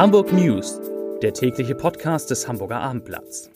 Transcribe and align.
Hamburg 0.00 0.32
News, 0.32 0.80
der 1.20 1.34
tägliche 1.34 1.74
Podcast 1.74 2.30
des 2.30 2.48
Hamburger 2.48 2.80
Abendblatts. 2.80 3.50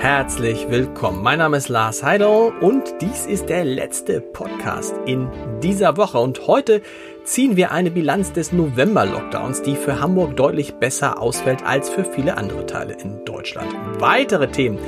Herzlich 0.00 0.68
willkommen. 0.68 1.22
Mein 1.22 1.38
Name 1.38 1.58
ist 1.58 1.68
Lars 1.68 2.02
Heidel 2.02 2.52
und 2.60 2.82
dies 3.00 3.26
ist 3.26 3.48
der 3.50 3.64
letzte 3.64 4.20
Podcast 4.20 4.96
in 5.06 5.30
dieser 5.62 5.96
Woche. 5.96 6.18
Und 6.18 6.48
heute 6.48 6.82
ziehen 7.22 7.54
wir 7.54 7.70
eine 7.70 7.92
Bilanz 7.92 8.32
des 8.32 8.50
November-Lockdowns, 8.50 9.62
die 9.62 9.76
für 9.76 10.00
Hamburg 10.00 10.36
deutlich 10.36 10.74
besser 10.74 11.22
ausfällt 11.22 11.64
als 11.64 11.88
für 11.88 12.04
viele 12.04 12.36
andere 12.36 12.66
Teile 12.66 12.94
in 12.94 13.24
Deutschland. 13.24 13.72
Weitere 14.00 14.48
Themen. 14.48 14.80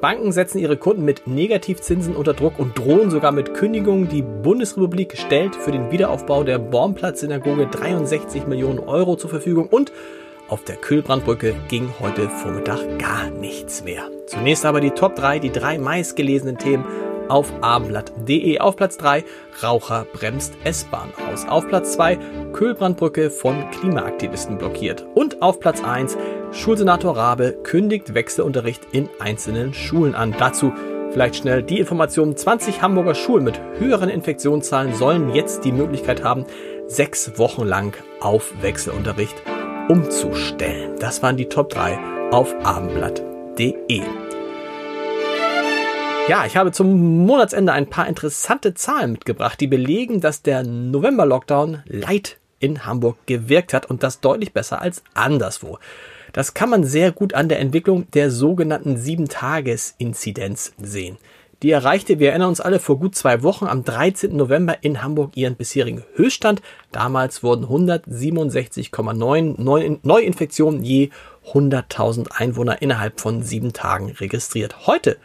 Banken 0.00 0.30
setzen 0.30 0.58
ihre 0.58 0.76
Kunden 0.76 1.04
mit 1.04 1.26
Negativzinsen 1.26 2.14
unter 2.14 2.34
Druck 2.34 2.58
und 2.58 2.78
drohen 2.78 3.10
sogar 3.10 3.32
mit 3.32 3.54
Kündigungen. 3.54 4.08
Die 4.08 4.22
Bundesrepublik 4.22 5.16
stellt 5.16 5.56
für 5.56 5.72
den 5.72 5.90
Wiederaufbau 5.90 6.44
der 6.44 6.58
Bornplatz-Synagoge 6.58 7.66
63 7.66 8.46
Millionen 8.46 8.78
Euro 8.78 9.16
zur 9.16 9.30
Verfügung 9.30 9.68
und 9.68 9.92
auf 10.48 10.62
der 10.64 10.76
Kühlbrandbrücke 10.76 11.54
ging 11.68 11.88
heute 11.98 12.28
Vormittag 12.28 12.98
gar 12.98 13.30
nichts 13.30 13.82
mehr. 13.82 14.10
Zunächst 14.26 14.64
aber 14.64 14.80
die 14.80 14.90
Top 14.90 15.16
3, 15.16 15.38
die 15.38 15.50
drei 15.50 15.78
meistgelesenen 15.78 16.58
Themen 16.58 16.84
auf 17.28 17.52
abendblatt.de. 17.60 18.58
Auf 18.58 18.76
Platz 18.76 18.96
3 18.98 19.24
Raucher 19.62 20.06
bremst 20.12 20.54
S-Bahn 20.64 21.12
aus. 21.30 21.46
Auf 21.46 21.68
Platz 21.68 21.92
2 21.92 22.18
Kühlbrandbrücke 22.52 23.30
von 23.30 23.70
Klimaaktivisten 23.70 24.58
blockiert. 24.58 25.06
Und 25.14 25.42
auf 25.42 25.60
Platz 25.60 25.82
1 25.82 26.16
Schulsenator 26.52 27.16
Rabe 27.16 27.52
kündigt 27.62 28.14
Wechselunterricht 28.14 28.82
in 28.92 29.08
einzelnen 29.18 29.74
Schulen 29.74 30.14
an. 30.14 30.34
Dazu 30.38 30.72
vielleicht 31.10 31.36
schnell 31.36 31.62
die 31.62 31.80
Information. 31.80 32.36
20 32.36 32.82
Hamburger 32.82 33.14
Schulen 33.14 33.44
mit 33.44 33.60
höheren 33.78 34.08
Infektionszahlen 34.08 34.94
sollen 34.94 35.34
jetzt 35.34 35.64
die 35.64 35.72
Möglichkeit 35.72 36.22
haben, 36.22 36.44
sechs 36.86 37.38
Wochen 37.38 37.64
lang 37.64 37.96
auf 38.20 38.52
Wechselunterricht 38.60 39.36
umzustellen. 39.88 40.96
Das 40.98 41.22
waren 41.22 41.36
die 41.36 41.48
Top 41.48 41.70
3 41.70 41.98
auf 42.30 42.54
abendblatt.de. 42.64 44.25
Ja, 46.28 46.44
ich 46.44 46.56
habe 46.56 46.72
zum 46.72 47.24
Monatsende 47.24 47.72
ein 47.72 47.88
paar 47.88 48.08
interessante 48.08 48.74
Zahlen 48.74 49.12
mitgebracht, 49.12 49.60
die 49.60 49.68
belegen, 49.68 50.20
dass 50.20 50.42
der 50.42 50.64
November-Lockdown 50.64 51.84
Leid 51.86 52.38
in 52.58 52.84
Hamburg 52.84 53.16
gewirkt 53.26 53.72
hat 53.72 53.86
und 53.86 54.02
das 54.02 54.20
deutlich 54.20 54.52
besser 54.52 54.82
als 54.82 55.04
anderswo. 55.14 55.78
Das 56.32 56.52
kann 56.52 56.68
man 56.68 56.82
sehr 56.82 57.12
gut 57.12 57.32
an 57.32 57.48
der 57.48 57.60
Entwicklung 57.60 58.10
der 58.10 58.32
sogenannten 58.32 58.96
7-Tages-Inzidenz 58.96 60.72
sehen. 60.78 61.16
Die 61.62 61.70
erreichte, 61.70 62.18
wir 62.18 62.30
erinnern 62.30 62.50
uns 62.50 62.60
alle, 62.60 62.80
vor 62.80 62.98
gut 62.98 63.14
zwei 63.14 63.42
Wochen 63.42 63.66
am 63.66 63.82
13. 63.82 64.36
November 64.36 64.76
in 64.82 65.02
Hamburg 65.02 65.36
ihren 65.36 65.54
bisherigen 65.54 66.04
Höchststand. 66.14 66.60
Damals 66.92 67.42
wurden 67.42 67.64
167,9 67.66 70.00
Neuinfektionen 70.02 70.82
je 70.82 71.08
100.000 71.52 72.32
Einwohner 72.32 72.82
innerhalb 72.82 73.20
von 73.20 73.42
sieben 73.42 73.72
Tagen 73.72 74.10
registriert. 74.10 74.86
Heute 74.86 75.16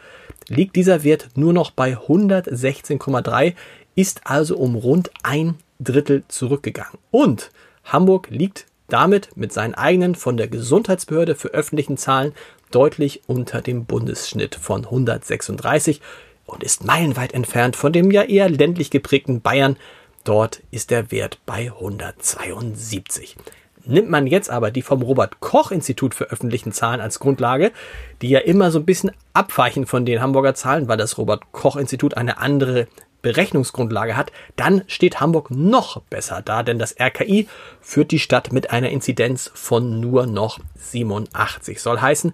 liegt 0.48 0.76
dieser 0.76 1.04
Wert 1.04 1.30
nur 1.34 1.52
noch 1.52 1.70
bei 1.70 1.96
116,3, 1.96 3.54
ist 3.94 4.22
also 4.24 4.56
um 4.56 4.74
rund 4.74 5.10
ein 5.22 5.56
Drittel 5.80 6.24
zurückgegangen. 6.28 6.98
Und 7.10 7.50
Hamburg 7.84 8.28
liegt 8.30 8.66
damit 8.88 9.36
mit 9.36 9.52
seinen 9.52 9.74
eigenen 9.74 10.14
von 10.14 10.36
der 10.36 10.48
Gesundheitsbehörde 10.48 11.34
für 11.34 11.48
öffentlichen 11.48 11.96
Zahlen 11.96 12.32
deutlich 12.70 13.22
unter 13.26 13.60
dem 13.60 13.84
Bundesschnitt 13.84 14.54
von 14.54 14.84
136 14.84 16.00
und 16.44 16.62
ist 16.62 16.84
meilenweit 16.84 17.32
entfernt 17.32 17.76
von 17.76 17.92
dem 17.92 18.10
ja 18.10 18.22
eher 18.22 18.48
ländlich 18.48 18.90
geprägten 18.90 19.40
Bayern. 19.40 19.76
Dort 20.24 20.62
ist 20.70 20.90
der 20.90 21.10
Wert 21.10 21.38
bei 21.46 21.72
172. 21.72 23.36
Nimmt 23.84 24.10
man 24.10 24.26
jetzt 24.26 24.50
aber 24.50 24.70
die 24.70 24.82
vom 24.82 25.02
Robert 25.02 25.40
Koch 25.40 25.70
Institut 25.72 26.14
für 26.14 26.30
öffentlichen 26.30 26.72
Zahlen 26.72 27.00
als 27.00 27.18
Grundlage, 27.18 27.72
die 28.20 28.28
ja 28.28 28.38
immer 28.38 28.70
so 28.70 28.78
ein 28.78 28.84
bisschen 28.84 29.10
abweichen 29.32 29.86
von 29.86 30.04
den 30.04 30.20
Hamburger 30.20 30.54
Zahlen, 30.54 30.88
weil 30.88 30.98
das 30.98 31.18
Robert 31.18 31.52
Koch 31.52 31.76
Institut 31.76 32.16
eine 32.16 32.38
andere 32.38 32.86
Berechnungsgrundlage 33.22 34.16
hat, 34.16 34.32
dann 34.56 34.82
steht 34.88 35.20
Hamburg 35.20 35.50
noch 35.50 36.02
besser 36.02 36.42
da, 36.42 36.62
denn 36.62 36.78
das 36.78 36.96
RKI 37.00 37.48
führt 37.80 38.10
die 38.10 38.18
Stadt 38.18 38.52
mit 38.52 38.70
einer 38.70 38.90
Inzidenz 38.90 39.50
von 39.54 40.00
nur 40.00 40.26
noch 40.26 40.58
87. 40.76 41.80
Soll 41.80 42.00
heißen, 42.00 42.32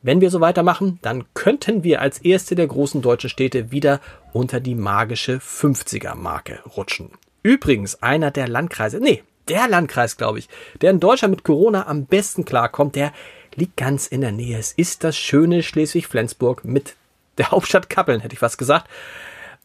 wenn 0.00 0.20
wir 0.20 0.30
so 0.30 0.40
weitermachen, 0.40 1.00
dann 1.02 1.24
könnten 1.34 1.82
wir 1.82 2.00
als 2.00 2.18
erste 2.18 2.54
der 2.54 2.68
großen 2.68 3.02
deutschen 3.02 3.30
Städte 3.30 3.72
wieder 3.72 4.00
unter 4.32 4.60
die 4.60 4.76
magische 4.76 5.38
50er 5.38 6.14
Marke 6.14 6.60
rutschen. 6.76 7.10
Übrigens, 7.42 8.00
einer 8.02 8.30
der 8.30 8.46
Landkreise, 8.46 9.00
nee, 9.00 9.24
der 9.48 9.68
Landkreis, 9.68 10.16
glaube 10.16 10.38
ich, 10.38 10.48
der 10.80 10.90
in 10.90 11.00
Deutschland 11.00 11.32
mit 11.32 11.44
Corona 11.44 11.86
am 11.86 12.06
besten 12.06 12.44
klarkommt, 12.44 12.96
der 12.96 13.12
liegt 13.54 13.76
ganz 13.76 14.06
in 14.06 14.20
der 14.20 14.32
Nähe. 14.32 14.58
Es 14.58 14.72
ist 14.72 15.04
das 15.04 15.16
schöne 15.16 15.62
Schleswig-Flensburg 15.62 16.64
mit 16.64 16.96
der 17.38 17.50
Hauptstadt 17.50 17.90
Kappeln, 17.90 18.20
hätte 18.20 18.34
ich 18.34 18.38
fast 18.38 18.58
gesagt. 18.58 18.88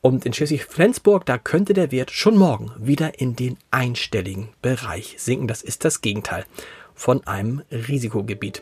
Und 0.02 0.26
in 0.26 0.34
Schleswig-Flensburg, 0.34 1.26
da 1.26 1.38
könnte 1.38 1.74
der 1.74 1.92
Wert 1.92 2.12
schon 2.12 2.38
morgen 2.38 2.74
wieder 2.78 3.20
in 3.20 3.36
den 3.36 3.58
einstelligen 3.72 4.50
Bereich 4.62 5.16
sinken. 5.18 5.48
Das 5.48 5.62
ist 5.62 5.86
das 5.86 6.02
Gegenteil 6.02 6.46
von 6.94 7.26
einem 7.26 7.62
Risikogebiet. 7.72 8.62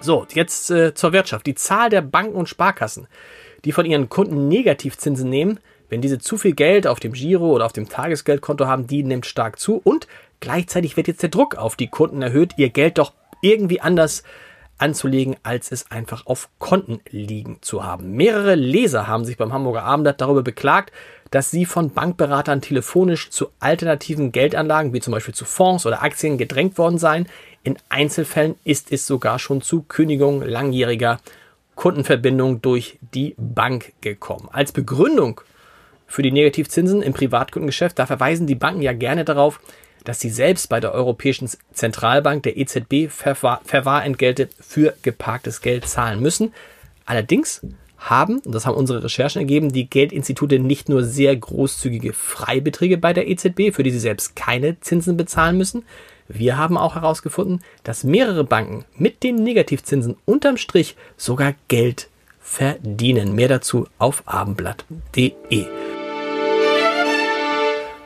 So, 0.00 0.26
jetzt 0.34 0.70
äh, 0.70 0.94
zur 0.94 1.12
Wirtschaft. 1.12 1.46
Die 1.46 1.54
Zahl 1.54 1.88
der 1.88 2.02
Banken 2.02 2.36
und 2.36 2.48
Sparkassen, 2.48 3.06
die 3.64 3.72
von 3.72 3.86
ihren 3.86 4.08
Kunden 4.08 4.48
Negativzinsen 4.48 5.30
nehmen, 5.30 5.60
wenn 5.92 6.00
diese 6.00 6.18
zu 6.18 6.38
viel 6.38 6.54
Geld 6.54 6.86
auf 6.86 7.00
dem 7.00 7.12
Giro 7.12 7.50
oder 7.50 7.66
auf 7.66 7.74
dem 7.74 7.86
Tagesgeldkonto 7.86 8.66
haben, 8.66 8.86
die 8.86 9.02
nimmt 9.02 9.26
stark 9.26 9.58
zu 9.58 9.78
und 9.84 10.08
gleichzeitig 10.40 10.96
wird 10.96 11.06
jetzt 11.06 11.22
der 11.22 11.28
Druck 11.28 11.56
auf 11.56 11.76
die 11.76 11.88
Kunden 11.88 12.22
erhöht, 12.22 12.54
ihr 12.56 12.70
Geld 12.70 12.96
doch 12.96 13.12
irgendwie 13.42 13.82
anders 13.82 14.22
anzulegen, 14.78 15.36
als 15.42 15.70
es 15.70 15.90
einfach 15.90 16.24
auf 16.24 16.48
Konten 16.58 17.00
liegen 17.10 17.58
zu 17.60 17.84
haben. 17.84 18.12
Mehrere 18.12 18.54
Leser 18.54 19.06
haben 19.06 19.26
sich 19.26 19.36
beim 19.36 19.52
Hamburger 19.52 19.82
Abendblatt 19.82 20.22
darüber 20.22 20.42
beklagt, 20.42 20.94
dass 21.30 21.50
sie 21.50 21.66
von 21.66 21.90
Bankberatern 21.90 22.62
telefonisch 22.62 23.28
zu 23.28 23.48
alternativen 23.60 24.32
Geldanlagen, 24.32 24.94
wie 24.94 25.00
zum 25.00 25.12
Beispiel 25.12 25.34
zu 25.34 25.44
Fonds 25.44 25.84
oder 25.84 26.02
Aktien, 26.02 26.38
gedrängt 26.38 26.78
worden 26.78 26.96
seien. 26.96 27.28
In 27.64 27.76
Einzelfällen 27.90 28.54
ist 28.64 28.92
es 28.92 29.06
sogar 29.06 29.38
schon 29.38 29.60
zu 29.60 29.82
Kündigung 29.82 30.40
langjähriger 30.40 31.20
Kundenverbindungen 31.74 32.62
durch 32.62 32.98
die 33.12 33.34
Bank 33.36 33.92
gekommen. 34.00 34.48
Als 34.50 34.72
Begründung 34.72 35.42
für 36.12 36.22
die 36.22 36.30
Negativzinsen 36.30 37.00
im 37.00 37.14
Privatkundengeschäft, 37.14 37.98
da 37.98 38.04
verweisen 38.04 38.46
die 38.46 38.54
Banken 38.54 38.82
ja 38.82 38.92
gerne 38.92 39.24
darauf, 39.24 39.60
dass 40.04 40.20
sie 40.20 40.28
selbst 40.28 40.68
bei 40.68 40.78
der 40.78 40.92
Europäischen 40.92 41.48
Zentralbank, 41.72 42.42
der 42.42 42.58
EZB, 42.58 43.08
Verwahr 43.08 43.62
Verwahrentgelte 43.64 44.50
für 44.60 44.94
geparktes 45.00 45.62
Geld 45.62 45.88
zahlen 45.88 46.20
müssen. 46.20 46.52
Allerdings 47.06 47.62
haben, 47.96 48.40
und 48.40 48.54
das 48.54 48.66
haben 48.66 48.76
unsere 48.76 49.02
Recherchen 49.02 49.40
ergeben, 49.40 49.72
die 49.72 49.88
Geldinstitute 49.88 50.58
nicht 50.58 50.90
nur 50.90 51.02
sehr 51.02 51.34
großzügige 51.34 52.12
Freibeträge 52.12 52.98
bei 52.98 53.14
der 53.14 53.28
EZB, 53.28 53.72
für 53.72 53.82
die 53.82 53.90
sie 53.90 53.98
selbst 53.98 54.36
keine 54.36 54.78
Zinsen 54.80 55.16
bezahlen 55.16 55.56
müssen. 55.56 55.84
Wir 56.28 56.58
haben 56.58 56.76
auch 56.76 56.94
herausgefunden, 56.94 57.62
dass 57.84 58.04
mehrere 58.04 58.44
Banken 58.44 58.84
mit 58.96 59.22
den 59.22 59.36
Negativzinsen 59.36 60.16
unterm 60.26 60.58
Strich 60.58 60.94
sogar 61.16 61.54
Geld 61.68 62.08
verdienen. 62.40 63.34
Mehr 63.34 63.48
dazu 63.48 63.86
auf 63.98 64.24
abendblatt.de 64.26 65.66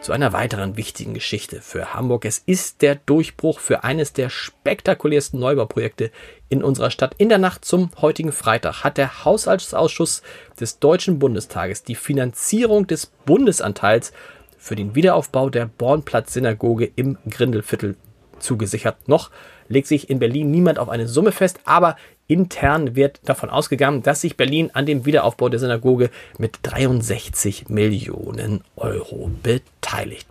zu 0.07 0.13
einer 0.13 0.33
weiteren 0.33 0.77
wichtigen 0.77 1.15
Geschichte 1.15 1.61
für 1.61 1.93
Hamburg. 1.93 2.27
Es 2.27 2.39
ist 2.39 2.81
der 2.81 2.95
Durchbruch 2.95 3.59
für 3.59 3.83
eines 3.83 4.13
der 4.13 4.31
spektakulärsten 4.31 5.41
Neubauprojekte 5.41 6.13
in 6.49 6.63
unserer 6.63 6.93
Stadt. 6.93 7.17
In 7.19 7.29
der 7.29 7.39
Nacht 7.39 7.65
zum 7.65 7.91
heutigen 8.01 8.31
Freitag 8.31 8.85
hat 8.85 8.99
der 8.99 9.25
Haushaltsausschuss 9.25 10.23
des 10.61 10.79
Deutschen 10.79 11.19
Bundestages 11.19 11.83
die 11.83 11.97
Finanzierung 11.97 12.87
des 12.87 13.07
Bundesanteils 13.07 14.13
für 14.57 14.77
den 14.77 14.95
Wiederaufbau 14.95 15.51
der 15.51 15.67
Bornplatz-Synagoge 15.67 16.89
im 16.95 17.19
Grindelviertel 17.29 17.97
zugesichert. 18.39 19.09
Noch 19.09 19.31
legt 19.69 19.89
sich 19.89 20.11
in 20.11 20.19
Berlin 20.19 20.51
niemand 20.51 20.79
auf 20.79 20.89
eine 20.89 21.09
Summe 21.09 21.33
fest, 21.33 21.61
aber 21.65 21.97
Intern 22.29 22.97
wird 22.97 23.21
davon 23.25 23.51
ausgegangen, 23.51 24.03
dass 24.03 24.21
sich 24.21 24.37
Berlin 24.37 24.71
an 24.73 24.87
dem 24.87 25.05
Wiederaufbau 25.05 25.49
der 25.49 25.61
Synagoge 25.61 26.11
mit 26.39 26.59
63 26.63 27.69
Millionen 27.69 28.63
Euro 28.77 29.31
beteiligt. 29.43 30.27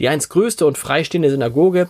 Die 0.00 0.08
einst 0.08 0.30
größte 0.30 0.66
und 0.66 0.78
freistehende 0.78 1.30
Synagoge 1.30 1.88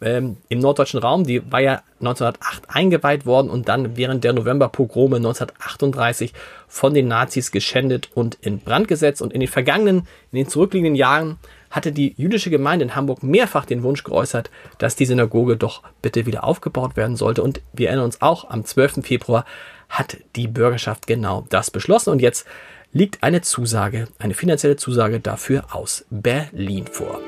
ähm, 0.00 0.36
im 0.48 0.60
norddeutschen 0.60 1.00
Raum, 1.00 1.24
die 1.24 1.50
war 1.50 1.60
ja 1.60 1.82
1908 2.00 2.62
eingeweiht 2.68 3.26
worden 3.26 3.50
und 3.50 3.68
dann 3.68 3.96
während 3.96 4.22
der 4.22 4.32
Novemberpogrome 4.32 5.16
1938 5.16 6.32
von 6.68 6.94
den 6.94 7.08
Nazis 7.08 7.50
geschändet 7.50 8.10
und 8.14 8.38
in 8.40 8.60
Brand 8.60 8.86
gesetzt. 8.86 9.20
Und 9.20 9.32
in 9.32 9.40
den 9.40 9.48
vergangenen, 9.48 10.06
in 10.30 10.36
den 10.36 10.48
zurückliegenden 10.48 10.94
Jahren 10.94 11.38
hatte 11.70 11.92
die 11.92 12.14
jüdische 12.16 12.50
Gemeinde 12.50 12.84
in 12.84 12.96
Hamburg 12.96 13.22
mehrfach 13.22 13.64
den 13.64 13.82
Wunsch 13.82 14.04
geäußert, 14.04 14.50
dass 14.78 14.96
die 14.96 15.06
Synagoge 15.06 15.56
doch 15.56 15.82
bitte 16.02 16.26
wieder 16.26 16.44
aufgebaut 16.44 16.96
werden 16.96 17.16
sollte. 17.16 17.42
Und 17.42 17.60
wir 17.72 17.88
erinnern 17.88 18.06
uns 18.06 18.22
auch, 18.22 18.50
am 18.50 18.64
12. 18.64 19.04
Februar 19.04 19.44
hat 19.88 20.18
die 20.36 20.48
Bürgerschaft 20.48 21.06
genau 21.06 21.46
das 21.48 21.70
beschlossen 21.70 22.10
und 22.10 22.20
jetzt 22.20 22.46
liegt 22.92 23.22
eine 23.22 23.42
Zusage, 23.42 24.08
eine 24.18 24.34
finanzielle 24.34 24.76
Zusage 24.76 25.20
dafür 25.20 25.74
aus 25.74 26.06
Berlin 26.10 26.86
vor. 26.86 27.20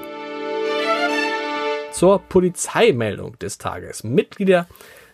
Zur 1.93 2.21
Polizeimeldung 2.21 3.39
des 3.39 3.59
Tages. 3.59 4.05
Mitglieder 4.05 4.67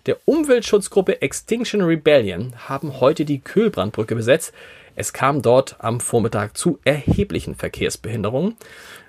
der 0.07 0.19
Umweltschutzgruppe 0.25 1.21
Extinction 1.21 1.83
Rebellion 1.83 2.53
haben 2.69 3.01
heute 3.01 3.25
die 3.25 3.41
Kühlbrandbrücke 3.41 4.15
besetzt. 4.15 4.53
Es 4.95 5.13
kam 5.13 5.43
dort 5.43 5.77
am 5.81 5.99
Vormittag 5.99 6.57
zu 6.57 6.79
erheblichen 6.85 7.57
Verkehrsbehinderungen. 7.57 8.57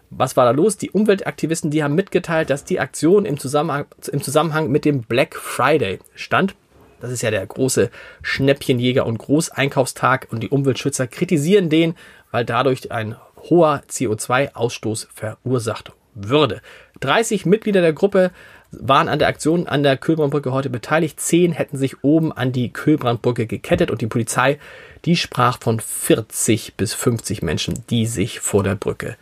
Was 0.09 0.38
war 0.38 0.45
da 0.45 0.51
los? 0.51 0.77
Die 0.77 0.92
Umweltaktivisten, 0.92 1.69
die 1.69 1.83
haben 1.83 1.95
mitgeteilt, 1.95 2.50
dass 2.50 2.63
die 2.63 2.80
Aktion 2.80 3.25
im 3.25 3.38
Zusammenhang, 3.38 3.86
im 4.12 4.21
Zusammenhang 4.21 4.69
mit 4.69 4.86
dem 4.86 5.01
Black 5.01 5.36
Friday 5.36 6.00
stand. 6.15 6.56
Das 7.01 7.12
ist 7.12 7.21
ja 7.21 7.31
der 7.31 7.45
große 7.45 7.92
Schnäppchenjäger 8.21 9.06
und 9.06 9.18
Großeinkaufstag 9.18 10.27
und 10.31 10.42
die 10.42 10.50
Umweltschützer 10.50 11.07
kritisieren 11.07 11.69
den, 11.69 11.95
weil 12.31 12.45
dadurch 12.45 12.92
ein 12.92 13.15
hoher 13.50 13.83
CO2-Ausstoß 13.89 15.07
verursacht 15.13 15.92
würde. 16.15 16.62
30 17.01 17.45
Mitglieder 17.45 17.81
der 17.81 17.94
Gruppe 17.94 18.31
waren 18.71 19.07
an 19.09 19.19
der 19.19 19.27
Aktion 19.27 19.68
an 19.68 19.83
der 19.83 19.98
Kühlbrandbrücke 19.98 20.51
heute 20.51 20.69
beteiligt. 20.69 21.19
Zehn 21.19 21.51
hätten 21.51 21.77
sich 21.77 22.04
oben 22.04 22.31
an 22.31 22.51
die 22.51 22.74
Kühlbrandbrücke 22.74 23.45
gekettet 23.45 23.92
und 23.92 24.01
die 24.01 24.07
Polizei, 24.07 24.57
die 25.06 25.15
sprach 25.15 25.59
von 25.59 25.80
40 25.80 26.75
bis 26.75 26.94
50 26.94 27.44
Menschen, 27.44 27.83
die 27.89 28.06
sich 28.07 28.39
vor 28.39 28.63
der 28.63 28.75
Brücke 28.75 29.15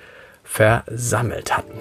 versammelt 0.45 1.55
hatten. 1.57 1.73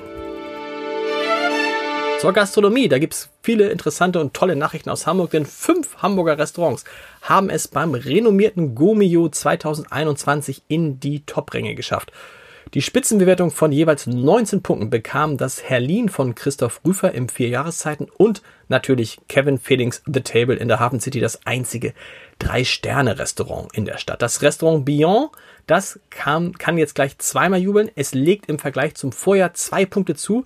Zur 2.20 2.32
Gastronomie, 2.32 2.88
da 2.88 2.98
gibt 2.98 3.12
es 3.12 3.28
viele 3.42 3.68
interessante 3.68 4.18
und 4.18 4.34
tolle 4.34 4.56
Nachrichten 4.56 4.88
aus 4.88 5.06
Hamburg, 5.06 5.30
denn 5.30 5.44
fünf 5.44 5.98
Hamburger 5.98 6.38
Restaurants 6.38 6.84
haben 7.20 7.50
es 7.50 7.68
beim 7.68 7.94
renommierten 7.94 8.74
Gomio 8.74 9.28
2021 9.28 10.62
in 10.66 10.98
die 10.98 11.26
Top-Ränge 11.26 11.74
geschafft. 11.74 12.12
Die 12.72 12.82
Spitzenbewertung 12.82 13.50
von 13.50 13.70
jeweils 13.70 14.06
19 14.06 14.62
Punkten 14.62 14.90
bekam 14.90 15.36
das 15.36 15.62
Herlin 15.62 16.08
von 16.08 16.34
Christoph 16.34 16.80
Rüfer 16.84 17.12
im 17.12 17.28
Vierjahreszeiten 17.28 18.08
und 18.16 18.42
natürlich 18.68 19.18
Kevin 19.28 19.58
Feelings 19.58 20.02
The 20.06 20.22
Table 20.22 20.56
in 20.56 20.68
der 20.68 20.80
Hafen 20.80 20.98
City, 20.98 21.20
das 21.20 21.46
einzige 21.46 21.92
Drei-Sterne-Restaurant 22.38 23.72
in 23.74 23.84
der 23.84 23.98
Stadt. 23.98 24.22
Das 24.22 24.42
Restaurant 24.42 24.84
Beyond, 24.84 25.30
das 25.66 26.00
kam, 26.10 26.56
kann 26.58 26.78
jetzt 26.78 26.94
gleich 26.94 27.18
zweimal 27.18 27.60
jubeln. 27.60 27.90
Es 27.94 28.14
legt 28.14 28.48
im 28.48 28.58
Vergleich 28.58 28.94
zum 28.94 29.12
Vorjahr 29.12 29.54
zwei 29.54 29.86
Punkte 29.86 30.16
zu 30.16 30.44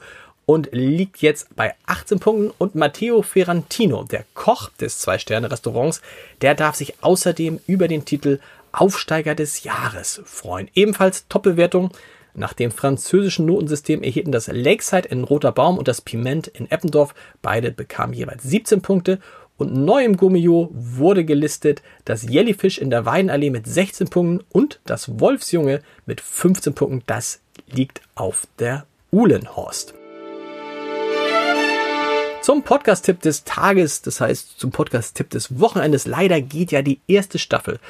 und 0.49 0.71
liegt 0.73 1.19
jetzt 1.19 1.55
bei 1.56 1.75
18 1.85 2.21
Punkten. 2.21 2.50
Und 2.56 2.75
Matteo 2.75 3.21
Ferrantino, 3.21 4.05
der 4.05 4.25
Koch 4.32 4.71
des 4.81 4.99
Zwei-Sterne-Restaurants, 4.99 6.00
der 6.41 6.55
darf 6.55 6.75
sich 6.75 6.94
außerdem 7.03 7.61
über 7.67 7.87
den 7.87 8.06
Titel 8.06 8.41
Aufsteiger 8.73 9.35
des 9.35 9.62
Jahres 9.65 10.20
freuen. 10.25 10.69
Ebenfalls 10.75 11.26
Top-Bewertung 11.29 11.91
nach 12.35 12.53
dem 12.53 12.70
französischen 12.70 13.47
Notensystem 13.47 14.03
erhielten 14.03 14.31
das 14.31 14.47
Lakeside 14.47 15.09
in 15.09 15.25
Roter 15.25 15.50
Baum 15.50 15.76
und 15.76 15.88
das 15.88 16.00
Piment 16.00 16.47
in 16.47 16.70
Eppendorf. 16.70 17.15
Beide 17.43 17.73
bekamen 17.73 18.15
jeweils 18.15 18.44
17 18.44 18.81
Punkte. 18.81 19.19
Und 19.56 19.75
neu 19.75 20.05
im 20.05 20.17
Gummio 20.17 20.70
wurde 20.73 21.25
gelistet 21.25 21.82
das 22.05 22.23
Jellyfish 22.23 22.79
in 22.79 22.91
der 22.91 23.06
Weidenallee 23.06 23.50
mit 23.50 23.67
16 23.67 24.09
Punkten 24.09 24.47
und 24.50 24.79
das 24.85 25.19
Wolfsjunge 25.19 25.82
mit 26.06 26.21
15 26.21 26.75
Punkten. 26.75 27.03
Das 27.06 27.41
liegt 27.67 28.00
auf 28.14 28.47
der 28.61 28.87
Uhlenhorst. 29.11 29.94
Zum 32.43 32.62
Podcast-Tipp 32.62 33.21
des 33.21 33.43
Tages, 33.43 34.00
das 34.00 34.21
heißt 34.21 34.61
zum 34.61 34.71
Podcast-Tipp 34.71 35.29
des 35.31 35.59
Wochenendes. 35.59 36.06
Leider 36.06 36.41
geht 36.41 36.71
ja 36.71 36.82
die 36.82 37.00
erste 37.09 37.41
Staffel 37.41 37.81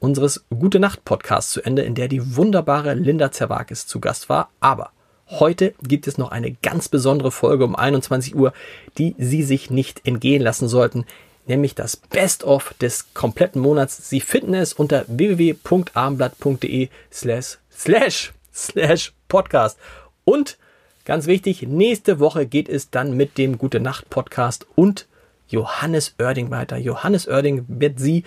unseres 0.00 0.44
Gute 0.50 0.80
Nacht 0.80 1.04
Podcasts 1.04 1.52
zu 1.52 1.62
Ende, 1.62 1.82
in 1.82 1.94
der 1.94 2.08
die 2.08 2.36
wunderbare 2.36 2.94
Linda 2.94 3.32
Zerwakis 3.32 3.86
zu 3.86 4.00
Gast 4.00 4.28
war. 4.28 4.50
Aber 4.60 4.90
heute 5.30 5.74
gibt 5.82 6.06
es 6.06 6.18
noch 6.18 6.30
eine 6.30 6.52
ganz 6.52 6.88
besondere 6.88 7.30
Folge 7.30 7.64
um 7.64 7.76
21 7.76 8.34
Uhr, 8.34 8.52
die 8.96 9.14
Sie 9.18 9.42
sich 9.42 9.70
nicht 9.70 10.06
entgehen 10.06 10.42
lassen 10.42 10.68
sollten, 10.68 11.04
nämlich 11.46 11.74
das 11.74 11.96
Best-of 11.96 12.74
des 12.74 13.12
kompletten 13.14 13.60
Monats. 13.60 14.08
Sie 14.08 14.20
finden 14.20 14.54
es 14.54 14.72
unter 14.72 15.04
www.abendblatt.de 15.08 16.88
slash 17.12 17.58
slash 17.72 18.32
slash 18.54 19.12
podcast. 19.28 19.78
Und 20.24 20.58
ganz 21.04 21.26
wichtig, 21.26 21.62
nächste 21.62 22.20
Woche 22.20 22.46
geht 22.46 22.68
es 22.68 22.90
dann 22.90 23.16
mit 23.16 23.38
dem 23.38 23.58
Gute 23.58 23.80
Nacht 23.80 24.10
Podcast 24.10 24.66
und 24.74 25.06
Johannes 25.48 26.14
Oerding 26.20 26.50
weiter. 26.50 26.76
Johannes 26.76 27.26
Oerding 27.26 27.64
wird 27.68 27.98
Sie 27.98 28.24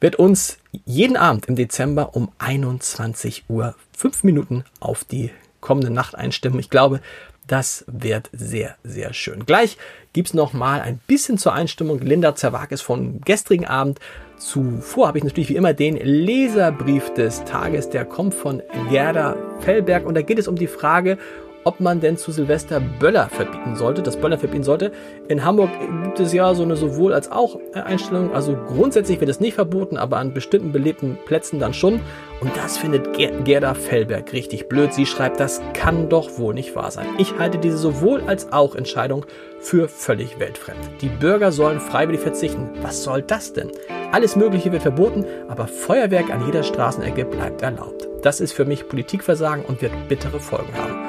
wird 0.00 0.16
uns 0.16 0.58
jeden 0.84 1.16
Abend 1.16 1.46
im 1.46 1.56
Dezember 1.56 2.14
um 2.14 2.30
21 2.38 3.44
Uhr 3.48 3.74
fünf 3.96 4.24
Minuten 4.24 4.64
auf 4.80 5.04
die 5.04 5.30
kommende 5.60 5.90
Nacht 5.90 6.14
einstimmen. 6.14 6.58
Ich 6.58 6.70
glaube, 6.70 7.00
das 7.46 7.84
wird 7.86 8.30
sehr, 8.32 8.76
sehr 8.84 9.12
schön. 9.12 9.44
Gleich 9.44 9.76
gibt's 10.12 10.32
noch 10.32 10.52
mal 10.52 10.80
ein 10.80 10.98
bisschen 11.06 11.36
zur 11.36 11.52
Einstimmung. 11.52 12.00
Linda 12.00 12.34
Zerwakis 12.34 12.80
von 12.80 13.20
gestrigen 13.20 13.66
Abend. 13.66 14.00
Zuvor 14.38 15.08
habe 15.08 15.18
ich 15.18 15.24
natürlich 15.24 15.50
wie 15.50 15.56
immer 15.56 15.74
den 15.74 15.96
Leserbrief 15.96 17.12
des 17.14 17.44
Tages. 17.44 17.90
Der 17.90 18.04
kommt 18.04 18.34
von 18.34 18.62
Gerda 18.90 19.36
Fellberg 19.60 20.06
und 20.06 20.14
da 20.14 20.22
geht 20.22 20.38
es 20.38 20.48
um 20.48 20.56
die 20.56 20.66
Frage, 20.66 21.18
ob 21.64 21.80
man 21.80 22.00
denn 22.00 22.16
zu 22.16 22.30
Silvester 22.30 22.80
Böller 22.80 23.28
verbieten 23.28 23.76
sollte, 23.76 24.02
das 24.02 24.16
Böller 24.16 24.38
verbieten 24.38 24.64
sollte. 24.64 24.92
In 25.28 25.44
Hamburg 25.44 25.70
gibt 26.04 26.20
es 26.20 26.32
ja 26.32 26.54
so 26.54 26.62
eine 26.62 26.76
sowohl 26.76 27.12
als 27.12 27.32
auch 27.32 27.58
Einstellung. 27.72 28.32
Also 28.34 28.56
grundsätzlich 28.66 29.20
wird 29.20 29.30
es 29.30 29.40
nicht 29.40 29.54
verboten, 29.54 29.96
aber 29.96 30.18
an 30.18 30.34
bestimmten 30.34 30.72
belebten 30.72 31.18
Plätzen 31.26 31.58
dann 31.58 31.74
schon. 31.74 32.00
Und 32.40 32.56
das 32.56 32.76
findet 32.76 33.14
Gerda 33.14 33.74
Fellberg 33.74 34.32
richtig 34.32 34.68
blöd. 34.68 34.92
Sie 34.92 35.06
schreibt, 35.06 35.40
das 35.40 35.62
kann 35.72 36.08
doch 36.08 36.38
wohl 36.38 36.52
nicht 36.52 36.76
wahr 36.76 36.90
sein. 36.90 37.06
Ich 37.18 37.38
halte 37.38 37.58
diese 37.58 37.78
sowohl 37.78 38.22
als 38.26 38.52
auch 38.52 38.74
Entscheidung 38.74 39.24
für 39.60 39.88
völlig 39.88 40.38
weltfremd. 40.38 40.78
Die 41.00 41.08
Bürger 41.08 41.52
sollen 41.52 41.80
freiwillig 41.80 42.20
verzichten. 42.20 42.70
Was 42.82 43.02
soll 43.02 43.22
das 43.22 43.54
denn? 43.54 43.70
Alles 44.12 44.36
Mögliche 44.36 44.72
wird 44.72 44.82
verboten, 44.82 45.24
aber 45.48 45.66
Feuerwerk 45.66 46.30
an 46.30 46.44
jeder 46.46 46.62
Straßenecke 46.62 47.24
bleibt 47.24 47.62
erlaubt. 47.62 48.06
Das 48.22 48.40
ist 48.40 48.52
für 48.52 48.64
mich 48.64 48.88
Politikversagen 48.88 49.64
und 49.64 49.82
wird 49.82 49.92
bittere 50.08 50.40
Folgen 50.40 50.72
haben. 50.74 51.03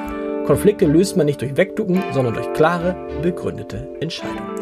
Konflikte 0.46 0.86
löst 0.86 1.16
man 1.16 1.26
nicht 1.26 1.40
durch 1.40 1.56
Wegducken, 1.56 2.02
sondern 2.12 2.34
durch 2.34 2.52
klare, 2.52 2.94
begründete 3.20 3.88
Entscheidungen. 4.00 4.54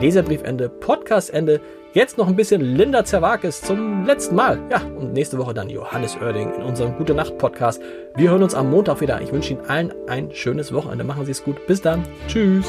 Leserbriefende, 0.00 0.70
Podcastende, 0.70 1.60
jetzt 1.92 2.16
noch 2.16 2.28
ein 2.28 2.36
bisschen 2.36 2.62
Linda 2.62 3.04
Zerwakis 3.04 3.60
zum 3.60 4.06
letzten 4.06 4.36
Mal. 4.36 4.58
Ja, 4.70 4.80
und 4.98 5.12
nächste 5.12 5.36
Woche 5.38 5.52
dann 5.52 5.68
Johannes 5.68 6.16
Oerding 6.16 6.54
in 6.54 6.62
unserem 6.62 6.96
Gute 6.96 7.12
Nacht 7.12 7.36
Podcast. 7.36 7.82
Wir 8.16 8.30
hören 8.30 8.42
uns 8.42 8.54
am 8.54 8.70
Montag 8.70 9.02
wieder. 9.02 9.20
Ich 9.20 9.30
wünsche 9.30 9.52
Ihnen 9.52 9.66
allen 9.66 9.92
ein 10.08 10.30
schönes 10.32 10.72
Wochenende. 10.72 11.04
Machen 11.04 11.26
Sie 11.26 11.32
es 11.32 11.44
gut. 11.44 11.66
Bis 11.66 11.82
dann. 11.82 12.04
Tschüss. 12.26 12.66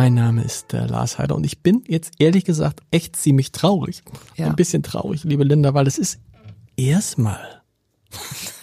Mein 0.00 0.14
Name 0.14 0.44
ist 0.44 0.74
äh, 0.74 0.86
Lars 0.86 1.18
Heider 1.18 1.34
und 1.34 1.42
ich 1.42 1.60
bin 1.60 1.82
jetzt 1.88 2.12
ehrlich 2.20 2.44
gesagt 2.44 2.82
echt 2.92 3.16
ziemlich 3.16 3.50
traurig. 3.50 4.04
Ja. 4.36 4.46
Ein 4.46 4.54
bisschen 4.54 4.84
traurig, 4.84 5.24
liebe 5.24 5.42
Linda, 5.42 5.74
weil 5.74 5.88
es 5.88 5.98
ist 5.98 6.20
erstmal 6.76 7.40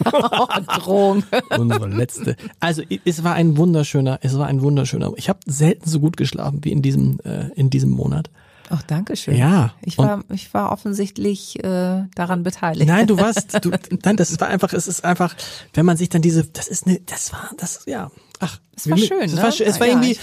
Drohung. 0.78 1.24
Unsere 1.50 1.88
letzte. 1.88 2.36
Also 2.58 2.80
es 3.04 3.22
war 3.22 3.34
ein 3.34 3.58
wunderschöner, 3.58 4.18
es 4.22 4.38
war 4.38 4.46
ein 4.46 4.62
wunderschöner. 4.62 5.12
Ich 5.16 5.28
habe 5.28 5.40
selten 5.44 5.86
so 5.86 6.00
gut 6.00 6.16
geschlafen 6.16 6.60
wie 6.62 6.72
in 6.72 6.80
diesem 6.80 7.18
äh, 7.22 7.48
in 7.54 7.68
diesem 7.68 7.90
Monat. 7.90 8.30
Ach, 8.70 8.82
danke 8.82 9.14
schön. 9.14 9.36
Ja. 9.36 9.74
Ich 9.82 9.98
war, 9.98 10.24
ich 10.32 10.52
war 10.54 10.72
offensichtlich 10.72 11.62
äh, 11.62 12.04
daran 12.14 12.44
beteiligt. 12.44 12.88
Nein, 12.88 13.06
du 13.06 13.18
warst, 13.18 13.62
du, 13.62 13.70
nein, 14.04 14.16
das 14.16 14.40
war 14.40 14.48
einfach, 14.48 14.72
es 14.72 14.88
ist 14.88 15.04
einfach, 15.04 15.36
wenn 15.74 15.86
man 15.86 15.98
sich 15.98 16.08
dann 16.08 16.22
diese, 16.22 16.44
das 16.44 16.66
ist 16.66 16.86
eine, 16.86 16.98
das 17.00 17.32
war, 17.32 17.50
das, 17.58 17.84
ja, 17.86 18.10
ach, 18.40 18.60
es 18.74 18.88
war 18.90 18.98
schön, 18.98 19.22
es 19.22 19.34
ne? 19.34 19.42
War, 19.42 19.48
es 19.48 19.80
war 19.80 19.86
ja, 19.86 19.94
irgendwie, 19.94 20.16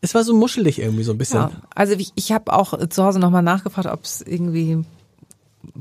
es 0.00 0.14
war 0.14 0.24
so 0.24 0.34
muschelig 0.34 0.78
irgendwie 0.78 1.04
so 1.04 1.12
ein 1.12 1.18
bisschen. 1.18 1.40
Ja, 1.40 1.50
also 1.74 1.94
ich, 1.94 2.12
ich 2.14 2.32
habe 2.32 2.52
auch 2.52 2.86
zu 2.88 3.04
Hause 3.04 3.18
nochmal 3.18 3.42
nachgefragt, 3.42 3.88
ob 3.88 4.04
es 4.04 4.20
irgendwie 4.20 4.72
ein 4.74 4.86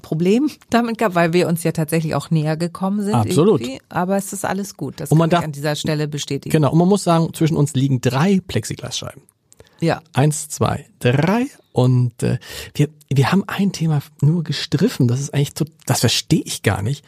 Problem 0.02 0.50
damit 0.70 0.98
gab, 0.98 1.16
weil 1.16 1.34
wir 1.34 1.48
uns 1.48 1.64
ja 1.64 1.72
tatsächlich 1.72 2.16
auch 2.16 2.30
näher 2.30 2.58
gekommen 2.58 3.02
sind. 3.04 3.16
Absolut. 3.16 3.62
Irgendwie. 3.62 3.82
Aber 3.90 4.18
es 4.18 4.32
ist 4.34 4.46
alles 4.46 4.78
gut. 4.78 5.00
Das 5.00 5.12
Und 5.12 5.18
man 5.18 5.30
kann 5.30 5.32
darf- 5.32 5.42
ich 5.42 5.46
an 5.46 5.52
dieser 5.54 5.76
Stelle 5.76 6.08
bestätigen. 6.08 6.52
Genau. 6.52 6.72
Und 6.72 6.78
man 6.78 6.88
muss 6.88 7.04
sagen, 7.04 7.34
zwischen 7.34 7.58
uns 7.58 7.74
liegen 7.74 8.02
drei 8.02 8.42
Plexiglasscheiben. 8.46 9.24
Ja. 9.80 10.02
Eins, 10.14 10.48
zwei, 10.50 10.88
drei. 11.00 11.48
Und 11.74 12.22
äh, 12.22 12.38
wir, 12.76 12.90
wir 13.10 13.32
haben 13.32 13.44
ein 13.48 13.72
Thema 13.72 14.02
nur 14.22 14.44
gestriffen. 14.44 15.08
Das 15.08 15.20
ist 15.20 15.34
eigentlich, 15.34 15.54
so, 15.58 15.66
das 15.86 16.02
verstehe 16.02 16.44
ich 16.46 16.62
gar 16.62 16.82
nicht. 16.84 17.04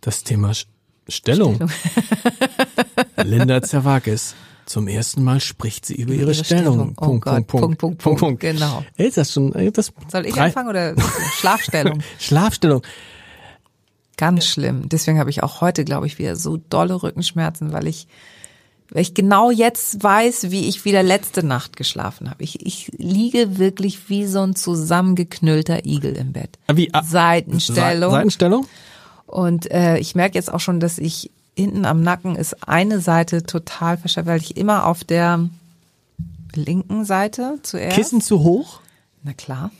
Das 0.00 0.22
Thema 0.22 0.52
Sch- 1.08 1.12
Stellung. 1.16 1.58
Linda 3.24 3.62
Zerwakis. 3.62 4.34
Zum 4.64 4.86
ersten 4.86 5.24
Mal 5.24 5.40
spricht 5.40 5.84
sie 5.86 5.94
über 5.96 6.12
ihre, 6.12 6.22
ihre 6.32 6.34
Stellung. 6.34 6.94
Stellung. 6.94 6.94
Oh 6.98 7.18
Gott. 7.18 7.46
Punkt, 7.48 7.78
Punkt, 7.78 7.98
Punkt. 7.98 8.40
Genau. 8.40 8.84
Ey, 8.96 9.08
ist 9.08 9.16
das 9.16 9.32
schon, 9.32 9.52
ey, 9.54 9.72
das 9.72 9.92
Soll 10.10 10.26
ich 10.26 10.34
drei- 10.34 10.44
anfangen 10.46 10.68
oder 10.68 10.94
Schlafstellung? 11.40 12.00
Schlafstellung. 12.20 12.82
Ganz 14.16 14.46
schlimm. 14.46 14.88
Deswegen 14.88 15.18
habe 15.18 15.30
ich 15.30 15.42
auch 15.42 15.60
heute, 15.60 15.84
glaube 15.84 16.06
ich, 16.06 16.18
wieder 16.18 16.36
so 16.36 16.56
dolle 16.56 17.02
Rückenschmerzen, 17.02 17.72
weil 17.72 17.88
ich 17.88 18.06
Weil 18.90 19.02
ich 19.02 19.14
genau 19.14 19.50
jetzt 19.50 20.02
weiß, 20.02 20.50
wie 20.52 20.68
ich 20.68 20.84
wieder 20.84 21.02
letzte 21.02 21.44
Nacht 21.44 21.76
geschlafen 21.76 22.30
habe. 22.30 22.44
Ich, 22.44 22.64
ich 22.64 22.92
liege 22.98 23.58
wirklich 23.58 24.08
wie 24.08 24.26
so 24.26 24.42
ein 24.42 24.54
zusammengeknüllter 24.54 25.84
Igel 25.86 26.14
im 26.16 26.32
Bett. 26.32 26.58
Wie, 26.72 26.92
ah, 26.94 27.02
Seitenstellung. 27.02 28.10
Se- 28.10 28.16
Seitenstellung? 28.16 28.66
Und 29.32 29.70
äh, 29.70 29.96
ich 29.96 30.14
merke 30.14 30.34
jetzt 30.34 30.52
auch 30.52 30.60
schon, 30.60 30.78
dass 30.78 30.98
ich 30.98 31.30
hinten 31.56 31.84
am 31.86 32.02
Nacken 32.02 32.36
ist 32.36 32.68
eine 32.68 33.00
Seite 33.00 33.42
total 33.44 33.96
verschärft, 33.96 34.28
weil 34.28 34.40
ich 34.40 34.56
immer 34.58 34.86
auf 34.86 35.04
der 35.04 35.48
linken 36.54 37.04
Seite 37.04 37.58
zuerst. 37.62 37.96
Kissen 37.96 38.20
zu 38.20 38.40
hoch? 38.42 38.80
Na 39.24 39.32
klar. 39.32 39.70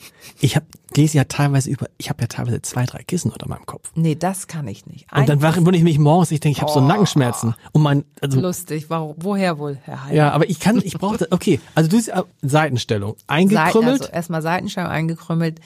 Ich 0.40 0.54
hab, 0.56 0.62
lese 0.96 1.18
ja 1.18 1.24
teilweise 1.24 1.68
über, 1.68 1.86
ich 1.98 2.08
habe 2.08 2.22
ja 2.22 2.28
teilweise 2.28 2.62
zwei, 2.62 2.86
drei 2.86 3.02
Kissen 3.02 3.30
unter 3.32 3.48
meinem 3.48 3.66
Kopf. 3.66 3.90
Nee, 3.94 4.14
das 4.14 4.46
kann 4.46 4.68
ich 4.68 4.86
nicht. 4.86 5.12
Und 5.12 5.28
dann 5.28 5.38
Ein- 5.38 5.42
wache 5.42 5.56
wundere 5.58 5.76
ich 5.76 5.82
mich 5.82 5.98
morgens, 5.98 6.30
ich 6.30 6.40
denke, 6.40 6.56
ich 6.58 6.62
habe 6.62 6.72
so 6.72 6.78
Oh. 6.80 6.84
Nackenschmerzen. 6.86 7.54
Und 7.72 7.82
mein, 7.82 8.04
also, 8.20 8.40
lustig. 8.40 8.88
Warum, 8.88 9.16
woher 9.18 9.58
wohl, 9.58 9.76
Herr 9.82 10.04
Heil? 10.04 10.16
ja, 10.16 10.30
aber 10.30 10.48
ich 10.48 10.60
kann, 10.60 10.80
ich 10.82 10.96
brauche, 10.96 11.26
okay, 11.30 11.60
also 11.74 11.90
du 11.90 11.96
bist 11.96 12.08
äh, 12.08 12.22
Seitenstellung, 12.42 13.16
Seiten, 13.16 13.26
eingekrümmelt. 13.56 14.00
also 14.02 14.12
erstmal 14.12 14.40
Seitenscheiben 14.42 14.90
eingekrümmelt, 14.90 15.60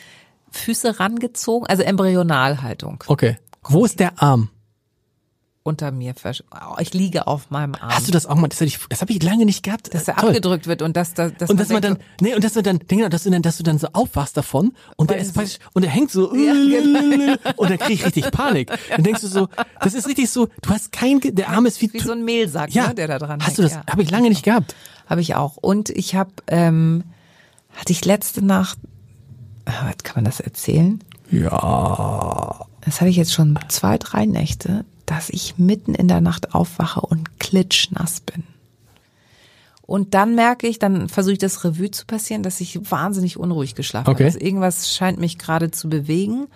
Füße 0.51 0.99
rangezogen, 0.99 1.67
also 1.69 1.83
Embryonalhaltung 1.83 3.05
okay. 3.09 3.37
Wo 3.69 3.85
ist 3.85 4.01
der 4.01 4.21
Arm? 4.23 4.49
unter 5.63 5.91
mir. 5.91 6.15
versch- 6.15 6.45
Oh, 6.53 6.77
Ich 6.79 6.95
liege 6.95 7.27
auf 7.27 7.51
meinem 7.51 7.75
Arm. 7.75 7.91
Hast 7.91 8.07
du 8.07 8.13
das 8.13 8.25
auch 8.27 8.37
mal, 8.37 8.47
das 8.47 8.61
habe 8.61 8.69
ich, 8.69 8.79
das 8.89 9.01
hab 9.01 9.11
ich 9.11 9.21
lange 9.21 9.45
nicht 9.45 9.65
gehabt. 9.65 9.93
dass 9.93 10.07
er 10.07 10.15
Toll. 10.15 10.29
abgedrückt 10.29 10.69
wird 10.69 10.81
und 10.81 10.97
dass, 10.97 11.13
dass, 11.13 11.35
dass 11.35 11.51
Und 11.51 11.59
dass 11.59 11.71
man 11.71 11.83
dann, 11.83 11.95
denkt, 11.95 12.07
nee, 12.21 12.35
und 12.37 12.45
dass 12.45 12.55
man 12.55 12.63
dann, 12.63 12.79
genau, 12.87 13.09
dass 13.09 13.25
du 13.25 13.31
dann, 13.31 13.43
dass 13.43 13.57
du 13.57 13.65
dann 13.65 13.77
so 13.79 13.89
aufwachst 13.93 14.37
davon 14.37 14.75
und 14.97 15.11
der 15.11 15.19
ist 15.19 15.31
du 15.31 15.41
praktisch, 15.41 15.59
und 15.73 15.83
der 15.83 15.91
hängt 15.91 16.13
so, 16.13 16.33
Ja, 16.37 16.53
genau. 16.53 17.37
und 17.57 17.69
dann 17.69 17.79
krieg 17.79 17.95
ich 17.99 18.07
richtig 18.07 18.31
Panik. 18.31 18.71
Dann 18.91 19.03
denkst 19.03 19.23
du 19.23 19.27
so, 19.27 19.49
das 19.81 19.95
ist 19.95 20.07
richtig 20.07 20.31
so, 20.31 20.47
du 20.63 20.71
hast 20.71 20.93
kein, 20.93 21.19
der 21.21 21.49
Arm 21.49 21.67
ist 21.67 21.83
wie, 21.83 21.93
wie 21.93 21.99
so 21.99 22.13
ein 22.13 22.25
Mehlsack, 22.25 22.71
ja, 22.73 22.87
ne, 22.87 22.95
der 22.95 23.09
da 23.09 23.19
dran 23.19 23.43
Hast 23.43 23.59
du 23.59 23.63
hängt. 23.65 23.73
das, 23.75 23.81
Ja. 23.85 23.93
habe 23.93 24.03
ich 24.05 24.11
lange 24.13 24.29
nicht 24.29 24.45
gehabt. 24.45 24.77
Habe 25.09 25.21
ich 25.21 25.35
auch. 25.35 25.57
Und 25.57 25.89
ich 25.91 26.15
habe, 26.15 26.31
ähm, 26.47 27.03
hatte 27.75 27.93
ich 27.93 28.05
letzte 28.05 28.41
Nacht, 28.41 28.79
ah, 29.65 29.91
kann 30.05 30.15
man 30.15 30.25
das 30.27 30.39
erzählen? 30.39 31.03
Ja. 31.33 32.66
Das 32.87 33.01
hatte 33.01 33.11
ich 33.11 33.17
jetzt 33.17 33.35
schon 33.35 33.59
zwei, 33.69 33.99
drei 33.99 34.25
Nächte, 34.25 34.85
dass 35.05 35.29
ich 35.29 35.59
mitten 35.59 35.95
in 35.95 36.09
der 36.09 36.21
Nacht 36.23 36.55
aufwache 36.55 37.01
und 37.01 37.39
klitschnass 37.39 38.21
bin. 38.21 38.45
Und 39.83 40.15
dann 40.15 40.35
merke 40.35 40.67
ich, 40.67 40.79
dann 40.79 41.09
versuche 41.09 41.35
ich 41.35 41.39
das 41.39 41.63
Revue 41.63 41.91
zu 41.91 42.07
passieren, 42.07 42.43
dass 42.43 42.61
ich 42.61 42.91
wahnsinnig 42.91 43.37
unruhig 43.37 43.75
geschlafen 43.75 44.09
Okay. 44.11 44.25
habe. 44.25 44.35
Also 44.35 44.41
irgendwas 44.41 44.93
scheint 44.95 45.19
mich 45.19 45.39
gerade 45.39 45.71
zu 45.71 45.89
bewegen. 45.89 46.49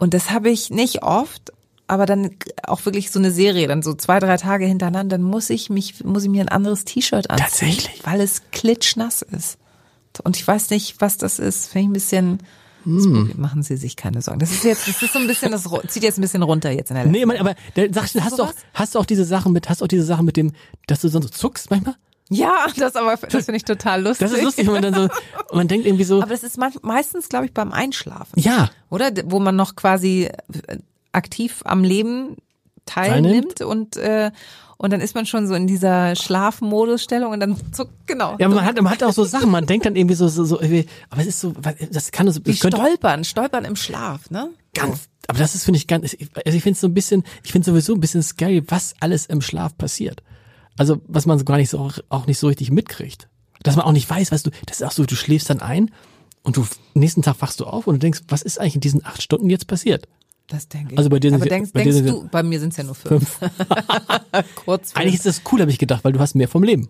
Und 0.00 0.14
das 0.14 0.30
habe 0.30 0.50
ich 0.50 0.70
nicht 0.70 1.02
oft, 1.04 1.52
aber 1.86 2.04
dann 2.06 2.30
auch 2.64 2.84
wirklich 2.84 3.10
so 3.10 3.18
eine 3.20 3.30
Serie, 3.30 3.68
dann 3.68 3.82
so 3.82 3.94
zwei, 3.94 4.18
drei 4.18 4.36
Tage 4.36 4.66
hintereinander, 4.66 5.18
dann 5.18 5.24
muss 5.26 5.50
ich 5.50 5.70
mich, 5.70 6.04
muss 6.04 6.24
ich 6.24 6.30
mir 6.30 6.42
ein 6.42 6.48
anderes 6.48 6.84
T-Shirt 6.84 7.30
anziehen. 7.30 7.46
Tatsächlich? 7.46 8.00
Weil 8.04 8.20
es 8.20 8.42
klitschnass 8.50 9.22
ist. 9.22 9.58
Und 10.24 10.36
ich 10.36 10.46
weiß 10.46 10.70
nicht, 10.70 11.00
was 11.00 11.16
das 11.16 11.38
ist. 11.38 11.66
Finde 11.68 11.82
ich 11.82 11.88
ein 11.90 11.92
bisschen, 11.92 12.38
Hm. 12.88 13.32
machen 13.36 13.62
Sie 13.62 13.76
sich 13.76 13.96
keine 13.96 14.22
Sorgen. 14.22 14.40
Das 14.40 14.50
ist 14.50 14.64
jetzt, 14.64 14.88
das 14.88 15.02
ist 15.02 15.12
so 15.12 15.18
ein 15.18 15.26
bisschen, 15.26 15.52
das 15.52 15.68
zieht 15.88 16.02
jetzt 16.02 16.18
ein 16.18 16.22
bisschen 16.22 16.42
runter 16.42 16.70
jetzt 16.70 16.90
in 16.90 16.96
der 16.96 17.06
Nee, 17.06 17.22
aber 17.22 17.54
der, 17.76 17.92
sagst 17.92 18.14
du, 18.14 18.24
hast 18.24 18.38
du 18.38 18.44
auch, 18.44 18.52
hast 18.74 18.94
du 18.94 18.98
auch 18.98 19.04
diese 19.06 19.24
Sachen 19.24 19.52
mit, 19.52 19.68
hast 19.68 19.80
du 19.80 19.84
auch 19.84 19.88
diese 19.88 20.04
Sachen 20.04 20.24
mit 20.24 20.36
dem, 20.36 20.52
dass 20.86 21.00
du 21.00 21.08
sonst 21.08 21.26
so 21.26 21.30
zuckst 21.30 21.70
manchmal? 21.70 21.96
Ja, 22.30 22.66
das 22.76 22.96
aber, 22.96 23.16
das 23.16 23.44
finde 23.46 23.56
ich 23.56 23.64
total 23.64 24.02
lustig. 24.02 24.28
Das 24.28 24.36
ist 24.36 24.44
lustig, 24.44 24.66
wenn 24.66 24.74
man 24.74 24.82
dann 24.82 24.94
so, 24.94 25.08
man 25.54 25.68
denkt 25.68 25.86
irgendwie 25.86 26.04
so, 26.04 26.22
Aber 26.22 26.30
das 26.30 26.42
ist 26.42 26.58
meistens, 26.82 27.28
glaube 27.28 27.46
ich, 27.46 27.54
beim 27.54 27.72
Einschlafen. 27.72 28.38
ja, 28.38 28.70
Oder? 28.90 29.10
Wo 29.24 29.38
man 29.38 29.56
noch 29.56 29.76
quasi 29.76 30.24
äh, 30.24 30.78
aktiv 31.12 31.62
am 31.64 31.84
Leben 31.84 32.36
teilnimmt 32.86 33.62
und, 33.62 33.96
äh, 33.96 34.30
und 34.78 34.92
dann 34.92 35.00
ist 35.00 35.14
man 35.14 35.26
schon 35.26 35.46
so 35.46 35.54
in 35.54 35.66
dieser 35.66 36.14
Schlafmodusstellung 36.16 37.32
und 37.32 37.40
dann 37.40 37.56
zuckt, 37.72 37.92
genau. 38.06 38.36
ja, 38.38 38.48
man 38.48 38.64
hat, 38.64 38.76
man 38.80 38.90
hat 38.92 39.02
auch 39.02 39.12
so 39.12 39.24
Sachen, 39.24 39.50
man 39.50 39.66
denkt 39.66 39.86
dann 39.86 39.96
irgendwie 39.96 40.14
so, 40.14 40.28
so, 40.28 40.44
so 40.44 40.60
irgendwie, 40.60 40.86
aber 41.10 41.20
es 41.20 41.26
ist 41.28 41.40
so, 41.40 41.52
das 41.92 42.10
kann 42.10 42.30
so, 42.30 42.40
das 42.40 42.60
könnte 42.60 42.76
stolpern, 42.78 43.24
stolpern 43.24 43.64
im 43.64 43.76
Schlaf, 43.76 44.30
ne? 44.30 44.50
ganz, 44.74 45.08
aber 45.26 45.38
das 45.38 45.54
ist, 45.54 45.64
finde 45.64 45.78
ich, 45.78 45.86
ganz, 45.86 46.12
ich- 46.14 46.30
also 46.44 46.56
ich 46.56 46.62
finde 46.62 46.74
es 46.74 46.80
so 46.80 46.86
ein 46.88 46.94
bisschen, 46.94 47.24
ich 47.42 47.52
finde 47.52 47.66
sowieso 47.66 47.94
ein 47.94 48.00
bisschen 48.00 48.22
scary, 48.22 48.62
was 48.68 48.94
alles 49.00 49.26
im 49.26 49.40
Schlaf 49.40 49.76
passiert. 49.76 50.22
Also, 50.76 51.00
was 51.08 51.26
man 51.26 51.38
so 51.38 51.44
gar 51.44 51.56
nicht 51.56 51.70
so, 51.70 51.90
auch 52.08 52.26
nicht 52.26 52.38
so 52.38 52.46
richtig 52.46 52.70
mitkriegt. 52.70 53.28
Dass 53.64 53.74
man 53.74 53.84
auch 53.84 53.90
nicht 53.92 54.08
weiß, 54.08 54.30
weißt 54.30 54.46
du, 54.46 54.50
das 54.66 54.80
ist 54.80 54.86
auch 54.86 54.92
so, 54.92 55.04
du 55.04 55.16
schläfst 55.16 55.50
dann 55.50 55.60
ein 55.60 55.90
und 56.44 56.56
du, 56.56 56.64
nächsten 56.94 57.22
Tag 57.22 57.36
wachst 57.40 57.58
du 57.58 57.64
auf 57.64 57.88
und 57.88 57.94
du 57.94 57.98
denkst, 57.98 58.20
was 58.28 58.42
ist 58.42 58.60
eigentlich 58.60 58.76
in 58.76 58.80
diesen 58.80 59.04
acht 59.04 59.20
Stunden 59.20 59.50
jetzt 59.50 59.66
passiert? 59.66 60.06
Das 60.48 60.66
denke 60.68 60.92
ich. 60.92 60.98
Also 60.98 61.10
bei 61.10 61.20
dir 61.20 61.30
sind 61.30 61.40
aber 61.40 61.48
denkst, 61.48 61.70
bei 61.72 61.84
denkst 61.84 62.10
du, 62.10 62.26
bei 62.28 62.42
mir 62.42 62.58
sind 62.58 62.70
es 62.70 62.78
ja 62.78 62.84
nur 62.84 62.94
fünf. 62.96 63.38
Kurz. 64.64 64.92
Eigentlich 64.94 65.14
ist 65.16 65.26
das 65.26 65.42
cool, 65.52 65.60
habe 65.60 65.70
ich 65.70 65.78
gedacht, 65.78 66.04
weil 66.04 66.12
du 66.12 66.20
hast 66.20 66.34
mehr 66.34 66.48
vom 66.48 66.62
Leben. 66.62 66.88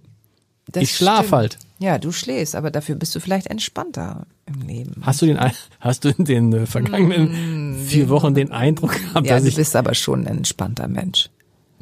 Das 0.71 0.83
ich 0.83 0.95
schlaf 0.95 1.33
halt. 1.33 1.59
Ja, 1.79 1.99
du 1.99 2.12
schläfst, 2.12 2.55
aber 2.55 2.71
dafür 2.71 2.95
bist 2.95 3.15
du 3.15 3.21
vielleicht 3.21 3.47
entspannter 3.47 4.27
im 4.47 4.61
Leben. 4.67 5.00
Hast 5.00 5.23
du 5.23 5.27
den, 5.27 5.38
hast 5.81 6.05
du 6.05 6.11
in 6.11 6.25
den 6.25 6.53
äh, 6.53 6.67
vergangenen 6.67 7.77
vier 7.85 8.09
Wochen 8.11 8.35
den 8.35 8.53
Eindruck 8.53 8.93
gehabt, 8.93 9.25
Mm, 9.27 9.29
ja, 9.29 9.35
dass 9.35 9.43
du 9.45 9.49
ich, 9.49 9.57
bist 9.57 9.75
aber 9.77 9.95
schon 9.95 10.27
ein 10.27 10.38
entspannter 10.38 10.88
Mensch. 10.88 11.31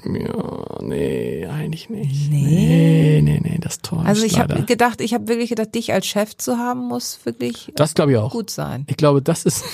ja, 0.05 0.83
nee, 0.83 1.47
eigentlich 1.47 1.91
nicht. 1.91 2.31
Nee, 2.31 3.21
nee, 3.25 3.41
nee, 3.43 3.59
das 3.61 3.81
täuscht 3.81 4.07
Also 4.07 4.25
ich 4.25 4.39
habe 4.39 4.63
gedacht, 4.63 5.01
ich 5.01 5.15
habe 5.15 5.27
wirklich 5.29 5.49
gedacht, 5.49 5.75
dich 5.75 5.93
als 5.93 6.07
Chef 6.07 6.37
zu 6.37 6.57
haben, 6.59 6.87
muss 6.87 7.19
wirklich 7.25 7.73
Das 7.75 7.95
glaube 7.95 8.13
ich 8.13 8.19
auch. 8.19 8.31
gut 8.31 8.51
sein. 8.51 8.85
Ich 8.89 8.97
glaube, 8.97 9.21
das 9.21 9.45
ist, 9.45 9.65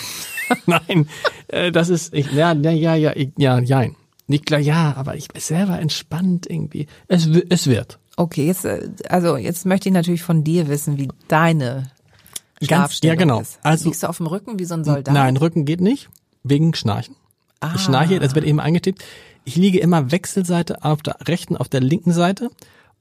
nein, 0.66 1.09
äh, 1.49 1.73
das 1.73 1.88
ist, 1.88 2.14
ich, 2.14 2.30
ja, 2.32 2.52
ja, 2.52 2.71
ja, 2.71 2.94
ja, 2.94 3.12
ich, 3.14 3.30
ja, 3.37 3.59
jein. 3.59 3.97
Nicht 4.26 4.47
klar, 4.47 4.61
ja, 4.61 4.94
aber 4.97 5.16
ich 5.16 5.28
bin 5.28 5.40
selber 5.40 5.78
entspannt 5.78 6.47
irgendwie. 6.49 6.87
Es, 7.09 7.28
es 7.49 7.66
wird. 7.66 7.99
Okay, 8.16 8.47
jetzt 8.47 8.64
äh, 8.64 8.88
also 9.09 9.37
jetzt 9.37 9.66
möchte 9.66 9.88
ich 9.88 9.92
natürlich 9.92 10.23
von 10.23 10.44
dir 10.44 10.68
wissen, 10.68 10.99
wie 10.99 11.09
deine 11.28 11.90
Schlafstellung 12.62 13.14
ja, 13.14 13.18
genau. 13.18 13.40
ist. 13.40 13.59
Also- 13.62 13.87
Liegst 13.87 14.02
du 14.02 14.09
auf 14.09 14.18
dem 14.18 14.26
Rücken 14.26 14.59
wie 14.59 14.64
so 14.64 14.75
ein 14.75 14.85
Soldat? 14.85 15.12
Nein, 15.12 15.37
Rücken 15.37 15.64
geht 15.64 15.80
nicht, 15.80 16.09
wegen 16.42 16.75
Schnarchen. 16.75 17.16
Ah. 17.61 17.73
Ich 17.76 17.82
schnarche, 17.82 18.18
das 18.18 18.35
wird 18.35 18.44
eben 18.44 18.59
eingetippt. 18.61 19.04
Ich 19.44 19.56
liege 19.56 19.78
immer 19.80 20.11
Wechselseite 20.11 20.85
auf 20.85 21.02
der 21.02 21.16
rechten, 21.26 21.56
auf 21.56 21.68
der 21.68 21.80
linken 21.80 22.12
Seite 22.12 22.50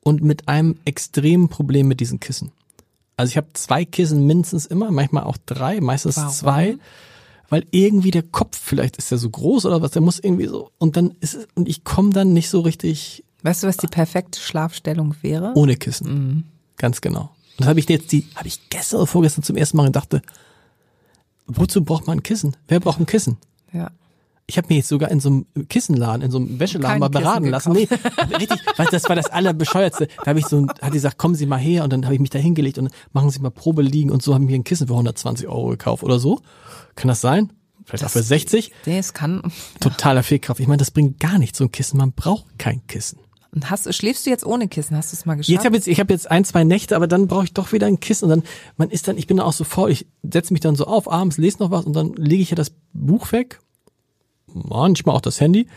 und 0.02 0.24
mit 0.24 0.48
einem 0.48 0.78
extremen 0.86 1.50
Problem 1.50 1.88
mit 1.88 2.00
diesen 2.00 2.20
Kissen. 2.20 2.52
Also 3.18 3.32
ich 3.32 3.38
habe 3.38 3.48
zwei 3.54 3.86
Kissen 3.86 4.26
mindestens 4.26 4.66
immer, 4.66 4.92
manchmal 4.92 5.24
auch 5.24 5.38
drei, 5.46 5.80
meistens 5.82 6.18
Warum? 6.18 6.32
zwei, 6.32 6.78
weil 7.52 7.68
irgendwie 7.70 8.10
der 8.10 8.24
Kopf 8.24 8.58
vielleicht 8.58 8.98
ist 8.98 9.12
ja 9.12 9.18
so 9.18 9.30
groß 9.30 9.66
oder 9.68 9.82
was, 9.84 9.92
der 9.92 10.02
muss 10.02 10.18
irgendwie 10.20 10.48
so 10.48 10.72
und 10.80 10.98
dann 10.98 11.14
ist 11.20 11.36
es, 11.36 11.48
und 11.54 11.70
ich 11.70 11.84
komme 11.84 12.10
dann 12.12 12.34
nicht 12.34 12.50
so 12.50 12.62
richtig 12.62 13.24
Weißt 13.44 13.64
du, 13.64 13.68
was 13.68 13.78
die 13.78 13.88
perfekte 13.88 14.40
Schlafstellung 14.40 15.16
wäre? 15.22 15.54
ohne 15.56 15.76
Kissen. 15.76 16.08
Mhm. 16.08 16.44
Ganz 16.78 17.02
genau. 17.02 17.24
Und 17.58 17.62
das 17.62 17.68
habe 17.68 17.80
ich 17.80 17.90
jetzt 17.90 18.12
die, 18.12 18.26
habe 18.36 18.48
ich 18.48 18.70
gestern 18.70 18.98
oder 18.98 19.08
vorgestern 19.08 19.44
zum 19.44 19.58
ersten 19.58 19.78
Mal 19.78 19.86
gedacht, 19.86 20.20
wozu 21.48 21.84
braucht 21.84 22.08
man 22.08 22.20
ein 22.20 22.24
Kissen? 22.24 22.56
Wer 22.68 22.80
braucht 22.80 23.00
ein 23.00 23.06
Kissen? 23.06 23.38
Ja. 23.74 23.92
Ich 24.52 24.58
habe 24.58 24.68
mir 24.68 24.76
jetzt 24.76 24.90
sogar 24.90 25.10
in 25.10 25.22
so 25.22 25.30
einem 25.30 25.46
Kissenladen, 25.70 26.22
in 26.24 26.30
so 26.30 26.38
einem 26.38 26.60
Wäscheladen 26.60 27.00
mal 27.00 27.10
beraten 27.10 27.46
lassen. 27.46 27.72
Nee, 27.72 27.88
richtig, 28.38 28.60
weil 28.76 28.88
das 28.92 29.08
war 29.08 29.16
das 29.16 29.28
allerbescheuertste. 29.28 30.10
Da 30.18 30.26
habe 30.26 30.40
ich 30.40 30.46
so, 30.46 30.68
hat 30.68 30.88
die 30.88 30.92
gesagt, 30.92 31.18
kommen 31.18 31.36
Sie 31.36 31.46
mal 31.46 31.58
her 31.58 31.86
und 31.86 31.94
dann 31.94 32.04
habe 32.04 32.16
ich 32.16 32.20
mich 32.20 32.32
da 32.32 32.38
hingelegt 32.38 32.78
und 32.78 32.92
machen 33.14 33.30
Sie 33.30 33.40
mal 33.40 33.50
Probe 33.50 33.82
liegen 33.82 34.12
und 34.12 34.22
so 34.22 34.34
haben 34.34 34.50
wir 34.50 34.56
ein 34.56 34.66
Kissen 34.66 34.88
für 34.88 34.94
120 34.94 35.48
Euro 35.48 35.70
gekauft 35.70 36.04
oder 36.04 36.20
so. 36.20 36.42
Kann 36.96 37.08
das 37.08 37.22
sein? 37.22 37.54
Vielleicht 37.86 38.04
auch 38.04 38.10
für 38.10 38.22
60. 38.22 38.74
Nee, 38.86 38.98
es 38.98 39.14
kann. 39.14 39.42
Totaler 39.80 40.24
Fehlkraft. 40.24 40.60
Ich 40.60 40.68
meine, 40.68 40.80
das 40.80 40.92
bringt 40.92 41.22
gar 41.22 41.40
nichts, 41.40 41.58
so 41.58 41.64
ein 41.64 41.72
Kissen. 41.72 41.98
Man 41.98 42.12
braucht 42.12 42.60
kein 42.60 42.86
Kissen. 42.88 43.20
Und 43.54 43.70
hast 43.70 43.94
schläfst 43.94 44.26
du 44.26 44.30
jetzt 44.30 44.46
ohne 44.46 44.68
Kissen? 44.68 44.96
Hast 44.96 45.12
du 45.12 45.18
es 45.18 45.26
mal 45.26 45.36
geschafft? 45.36 45.50
Jetzt 45.50 45.66
habe 45.66 45.76
jetzt, 45.76 45.88
ich 45.88 46.00
habe 46.00 46.14
jetzt 46.14 46.30
ein, 46.30 46.46
zwei 46.46 46.64
Nächte, 46.64 46.96
aber 46.96 47.08
dann 47.08 47.28
brauche 47.28 47.44
ich 47.44 47.54
doch 47.54 47.72
wieder 47.74 47.88
ein 47.88 48.02
Kissen 48.02 48.26
und 48.26 48.30
dann, 48.30 48.44
man 48.78 48.90
ist 48.90 49.08
dann, 49.08 49.18
ich 49.18 49.28
bin 49.28 49.38
dann 49.38 49.46
auch 49.46 49.54
so 49.54 49.64
faul, 49.64 49.92
ich 49.92 50.08
setze 50.24 50.54
mich 50.54 50.62
dann 50.62 50.76
so 50.76 50.86
auf, 50.86 51.12
abends 51.12 51.38
lese 51.38 51.60
noch 51.60 51.72
was 51.72 51.86
und 51.86 51.94
dann 51.94 52.14
lege 52.14 52.42
ich 52.42 52.50
ja 52.52 52.56
das 52.56 52.72
Buch 52.94 53.32
weg, 53.32 53.60
manchmal 54.54 55.16
auch 55.16 55.22
das 55.22 55.40
Handy 55.40 55.68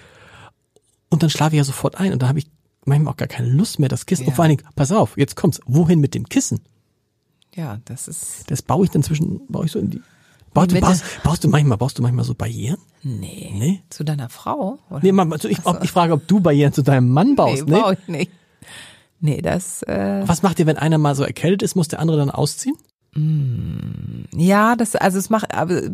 und 1.11 1.23
dann 1.23 1.31
schlafe 1.31 1.55
ich 1.55 1.59
ja 1.59 1.65
sofort 1.65 1.97
ein 1.97 2.13
und 2.13 2.23
dann 2.23 2.29
habe 2.29 2.39
ich 2.39 2.47
manchmal 2.85 3.13
auch 3.13 3.17
gar 3.17 3.29
keine 3.29 3.49
Lust 3.49 3.79
mehr, 3.79 3.89
das 3.89 4.07
Kissen. 4.07 4.25
Ja. 4.25 4.29
Und 4.29 4.35
vor 4.35 4.45
allen 4.45 4.57
Dingen, 4.57 4.69
pass 4.77 4.93
auf, 4.93 5.17
jetzt 5.17 5.37
kommt's, 5.37 5.61
wohin 5.67 6.01
mit 6.01 6.15
dem 6.15 6.29
Kissen? 6.29 6.61
ja, 7.57 7.79
das 7.85 8.09
ist. 8.09 8.51
Das 8.51 8.63
baue 8.63 8.85
ich 8.85 8.91
dann 8.91 9.03
zwischen, 9.03 9.47
baue 9.49 9.67
ich 9.67 9.73
so 9.73 9.79
in 9.79 9.91
die, 9.91 10.03
baust, 10.53 10.73
du, 10.73 10.81
baust, 10.81 11.05
baust 11.23 11.45
du 11.45 11.49
manchmal, 11.49 11.79
baust 11.79 11.99
du 11.99 12.03
manchmal 12.03 12.25
so 12.25 12.35
Barrieren? 12.35 12.79
Nee. 13.03 13.53
Nee? 13.55 13.83
Zu 13.91 14.05
deiner 14.05 14.29
Frau? 14.29 14.79
Oder? 14.91 15.01
Nee, 15.03 15.13
man, 15.13 15.33
also 15.33 15.49
ich, 15.49 15.65
ob, 15.65 15.83
ich 15.85 15.93
frage, 15.93 16.13
ob 16.13 16.27
du 16.27 16.41
Barrieren 16.41 16.73
zu 16.73 16.83
deinem 16.83 17.09
Mann 17.11 17.37
baust, 17.37 17.67
nee, 17.67 17.73
ne? 17.73 17.81
brauch 17.81 17.93
ich 17.93 18.09
nicht. 18.09 18.33
Nee, 19.21 19.41
das, 19.41 19.83
äh, 19.85 20.23
Was 20.27 20.43
macht 20.43 20.59
ihr, 20.59 20.67
wenn 20.67 20.77
einer 20.77 20.99
mal 20.99 21.15
so 21.15 21.25
erkältet 21.25 21.63
ist, 21.63 21.77
muss 21.77 21.89
der 21.89 22.01
andere 22.01 22.19
dann 22.19 22.31
ausziehen? 22.31 22.77
Ja, 24.37 24.75
das, 24.77 24.97
also 24.97 25.19
es 25.19 25.31
macht, 25.31 25.47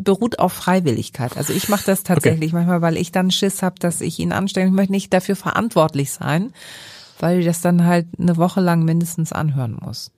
beruht 0.03 0.39
auf 0.39 0.53
Freiwilligkeit. 0.53 1.37
Also 1.37 1.53
ich 1.53 1.69
mache 1.69 1.85
das 1.85 2.03
tatsächlich 2.03 2.51
manchmal, 2.53 2.81
weil 2.81 2.97
ich 2.97 3.11
dann 3.11 3.29
Schiss 3.31 3.61
habe, 3.61 3.75
dass 3.79 4.01
ich 4.01 4.19
ihn 4.19 4.31
anstelle. 4.31 4.67
Ich 4.67 4.71
möchte 4.73 4.91
nicht 4.91 5.13
dafür 5.13 5.35
verantwortlich 5.35 6.11
sein, 6.11 6.51
weil 7.19 7.39
ich 7.39 7.45
das 7.45 7.61
dann 7.61 7.85
halt 7.85 8.07
eine 8.19 8.37
Woche 8.37 8.61
lang 8.61 8.83
mindestens 8.83 9.31
anhören 9.33 9.77
muss. 9.79 10.11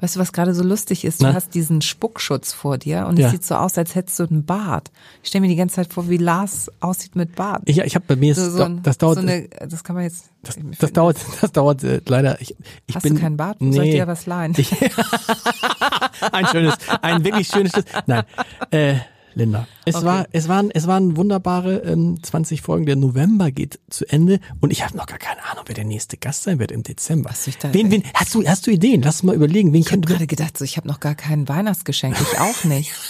Weißt 0.00 0.16
du, 0.16 0.20
was 0.20 0.32
gerade 0.32 0.54
so 0.54 0.64
lustig 0.64 1.04
ist? 1.04 1.22
Du 1.22 1.26
Na? 1.26 1.34
hast 1.34 1.54
diesen 1.54 1.80
Spuckschutz 1.80 2.52
vor 2.52 2.78
dir 2.78 3.06
und 3.06 3.16
Ja. 3.18 3.26
es 3.26 3.32
sieht 3.32 3.44
so 3.44 3.54
aus, 3.54 3.78
als 3.78 3.94
hättest 3.94 4.18
du 4.18 4.24
einen 4.24 4.44
Bart. 4.44 4.90
Ich 5.22 5.28
stelle 5.28 5.42
mir 5.42 5.48
die 5.48 5.56
ganze 5.56 5.76
Zeit 5.76 5.92
vor, 5.92 6.10
wie 6.10 6.16
Lars 6.16 6.68
aussieht 6.80 7.14
mit 7.14 7.36
Bart. 7.36 7.62
Ich, 7.66 7.78
ich 7.78 7.94
habe 7.94 8.04
bei 8.06 8.16
mir, 8.16 8.34
so, 8.34 8.50
so 8.50 8.64
ein, 8.64 8.82
das 8.82 8.98
dauert, 8.98 9.14
so 9.16 9.22
eine, 9.22 9.48
das 9.68 9.84
kann 9.84 9.94
man 9.94 10.04
jetzt. 10.04 10.26
das, 10.42 10.58
das 10.80 10.92
dauert, 10.92 11.16
das 11.40 11.52
dauert 11.52 11.84
äh, 11.84 12.00
leider. 12.06 12.40
Ich, 12.40 12.56
ich 12.86 12.96
Hast 12.96 13.04
bin, 13.04 13.14
du 13.14 13.20
keinen 13.20 13.36
Bart? 13.36 13.56
Wo 13.60 13.72
soll 13.72 13.84
ich 13.84 13.92
dir 13.92 14.06
was 14.08 14.26
leihen? 14.26 14.52
Ich, 14.56 14.72
ein 16.32 16.46
schönes, 16.46 16.74
ein 17.02 17.24
wirklich 17.24 17.48
schönes. 17.48 17.72
Schluss. 17.72 17.84
Nein, 18.06 18.24
äh, 18.70 18.94
Linda, 19.36 19.66
es 19.84 19.96
Okay. 19.96 20.04
war, 20.06 20.26
es 20.30 20.46
waren, 20.48 20.70
es 20.70 20.86
waren 20.86 21.16
wunderbare 21.16 21.78
ähm, 21.78 22.22
20 22.22 22.62
Folgen. 22.62 22.86
Der 22.86 22.94
November 22.94 23.50
geht 23.50 23.80
zu 23.90 24.04
Ende 24.08 24.38
und 24.60 24.70
ich 24.70 24.84
habe 24.84 24.96
noch 24.96 25.06
gar 25.06 25.18
keine 25.18 25.42
Ahnung, 25.50 25.64
wer 25.66 25.74
der 25.74 25.84
nächste 25.84 26.16
Gast 26.16 26.44
sein 26.44 26.60
wird 26.60 26.70
im 26.70 26.84
Dezember. 26.84 27.30
Was 27.30 27.44
ich 27.48 27.58
da- 27.58 27.74
wen, 27.74 27.90
wen, 27.90 28.04
hast 28.14 28.32
du, 28.34 28.46
hast 28.46 28.64
du 28.66 28.70
Ideen? 28.70 29.02
Lass 29.02 29.24
mal 29.24 29.34
überlegen, 29.34 29.72
wen 29.72 29.80
Ich 29.80 29.90
habe 29.90 30.02
gerade 30.02 30.28
gedacht, 30.28 30.56
so, 30.56 30.64
ich 30.64 30.76
habe 30.76 30.86
noch 30.86 31.00
gar 31.00 31.16
kein 31.16 31.48
Weihnachtsgeschenk. 31.48 32.16
Ich 32.20 32.38
auch 32.38 32.62
nicht. 32.64 32.92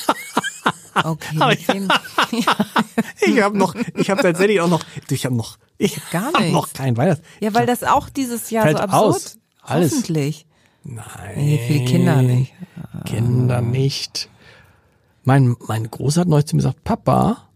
Okay, 1.02 1.36
Aber 1.40 1.48
mit 1.50 1.66
wem? 1.68 1.88
Ich 3.20 3.40
habe 3.42 3.58
noch, 3.58 3.74
ich 3.96 4.10
habe 4.10 4.22
tatsächlich 4.22 4.60
auch 4.60 4.68
noch, 4.68 4.80
ich 5.10 5.26
habe 5.26 5.34
noch, 5.34 5.58
ich 5.76 5.98
Gar 6.12 6.32
habe 6.32 6.50
noch 6.52 6.72
kein 6.72 6.96
Weihnachts. 6.96 7.20
Ja, 7.40 7.52
weil 7.52 7.66
das 7.66 7.82
auch 7.82 8.08
dieses 8.08 8.48
Jahr 8.50 8.62
Fällt 8.64 8.76
so 8.78 8.84
absurd. 8.84 9.14
aus. 9.16 9.38
Alles. 9.60 9.90
Hoffentlich. 9.92 10.46
Nein. 10.84 11.04
Nee, 11.36 11.60
für 11.66 11.72
die 11.72 11.84
Kinder 11.84 12.22
nicht. 12.22 12.52
Kinder 13.04 13.60
nicht. 13.60 14.28
Mein, 15.24 15.56
mein 15.66 15.90
Großer 15.90 16.22
hat 16.22 16.28
neulich 16.28 16.46
zu 16.46 16.56
mir 16.56 16.62
gesagt, 16.62 16.84
Papa, 16.84 17.48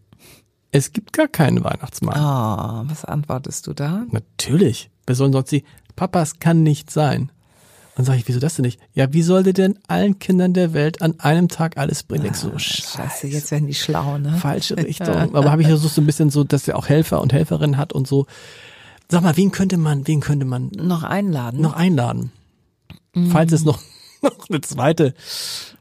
es 0.70 0.92
gibt 0.92 1.12
gar 1.12 1.28
keinen 1.28 1.64
Weihnachtsmann. 1.64 2.16
Oh, 2.18 2.90
was 2.90 3.04
antwortest 3.04 3.66
du 3.66 3.72
da? 3.74 4.04
Natürlich. 4.10 4.90
Wer 5.06 5.14
soll 5.16 5.32
sonst 5.32 5.50
sie? 5.50 5.64
Papa, 5.96 6.22
es 6.22 6.38
kann 6.38 6.62
nicht 6.62 6.90
sein. 6.90 7.30
Dann 7.96 8.04
sage 8.04 8.18
ich, 8.20 8.28
wieso 8.28 8.38
das 8.38 8.54
denn 8.54 8.64
nicht? 8.64 8.78
Ja, 8.92 9.12
wie 9.12 9.22
sollte 9.22 9.52
denn 9.52 9.76
allen 9.88 10.20
Kindern 10.20 10.54
der 10.54 10.72
Welt 10.72 11.02
an 11.02 11.18
einem 11.18 11.48
Tag 11.48 11.76
alles 11.78 12.04
bringen? 12.04 12.26
Ich 12.26 12.36
so, 12.36 12.56
Scheiße, 12.56 12.96
scheiße, 12.96 13.26
jetzt 13.26 13.50
werden 13.50 13.66
die 13.66 13.74
schlau, 13.74 14.18
ne? 14.18 14.34
falsche 14.36 14.76
Richtung. 14.78 15.34
Aber 15.34 15.50
habe 15.50 15.62
ich 15.62 15.68
versucht 15.68 15.94
so 15.94 16.00
ein 16.00 16.06
bisschen 16.06 16.30
so, 16.30 16.44
dass 16.44 16.68
er 16.68 16.76
auch 16.76 16.88
Helfer 16.88 17.20
und 17.20 17.32
Helferinnen 17.32 17.76
hat 17.76 17.92
und 17.92 18.06
so. 18.06 18.26
Sag 19.10 19.22
mal, 19.22 19.36
wen 19.36 19.50
könnte 19.50 19.78
man, 19.78 20.06
wen 20.06 20.20
könnte 20.20 20.46
man 20.46 20.68
Noch 20.76 21.02
einladen. 21.02 21.60
noch 21.60 21.72
einladen? 21.72 22.30
Falls 23.30 23.50
es 23.52 23.64
noch, 23.64 23.80
noch 24.22 24.48
eine 24.48 24.60
zweite. 24.60 25.14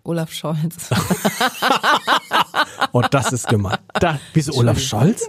Olaf 0.03 0.31
Scholz. 0.31 0.89
Oh, 2.93 3.01
das 3.01 3.31
ist 3.33 3.47
gemein. 3.47 3.77
Da, 3.99 4.19
wieso 4.33 4.53
Olaf 4.53 4.79
Scholz? 4.79 5.27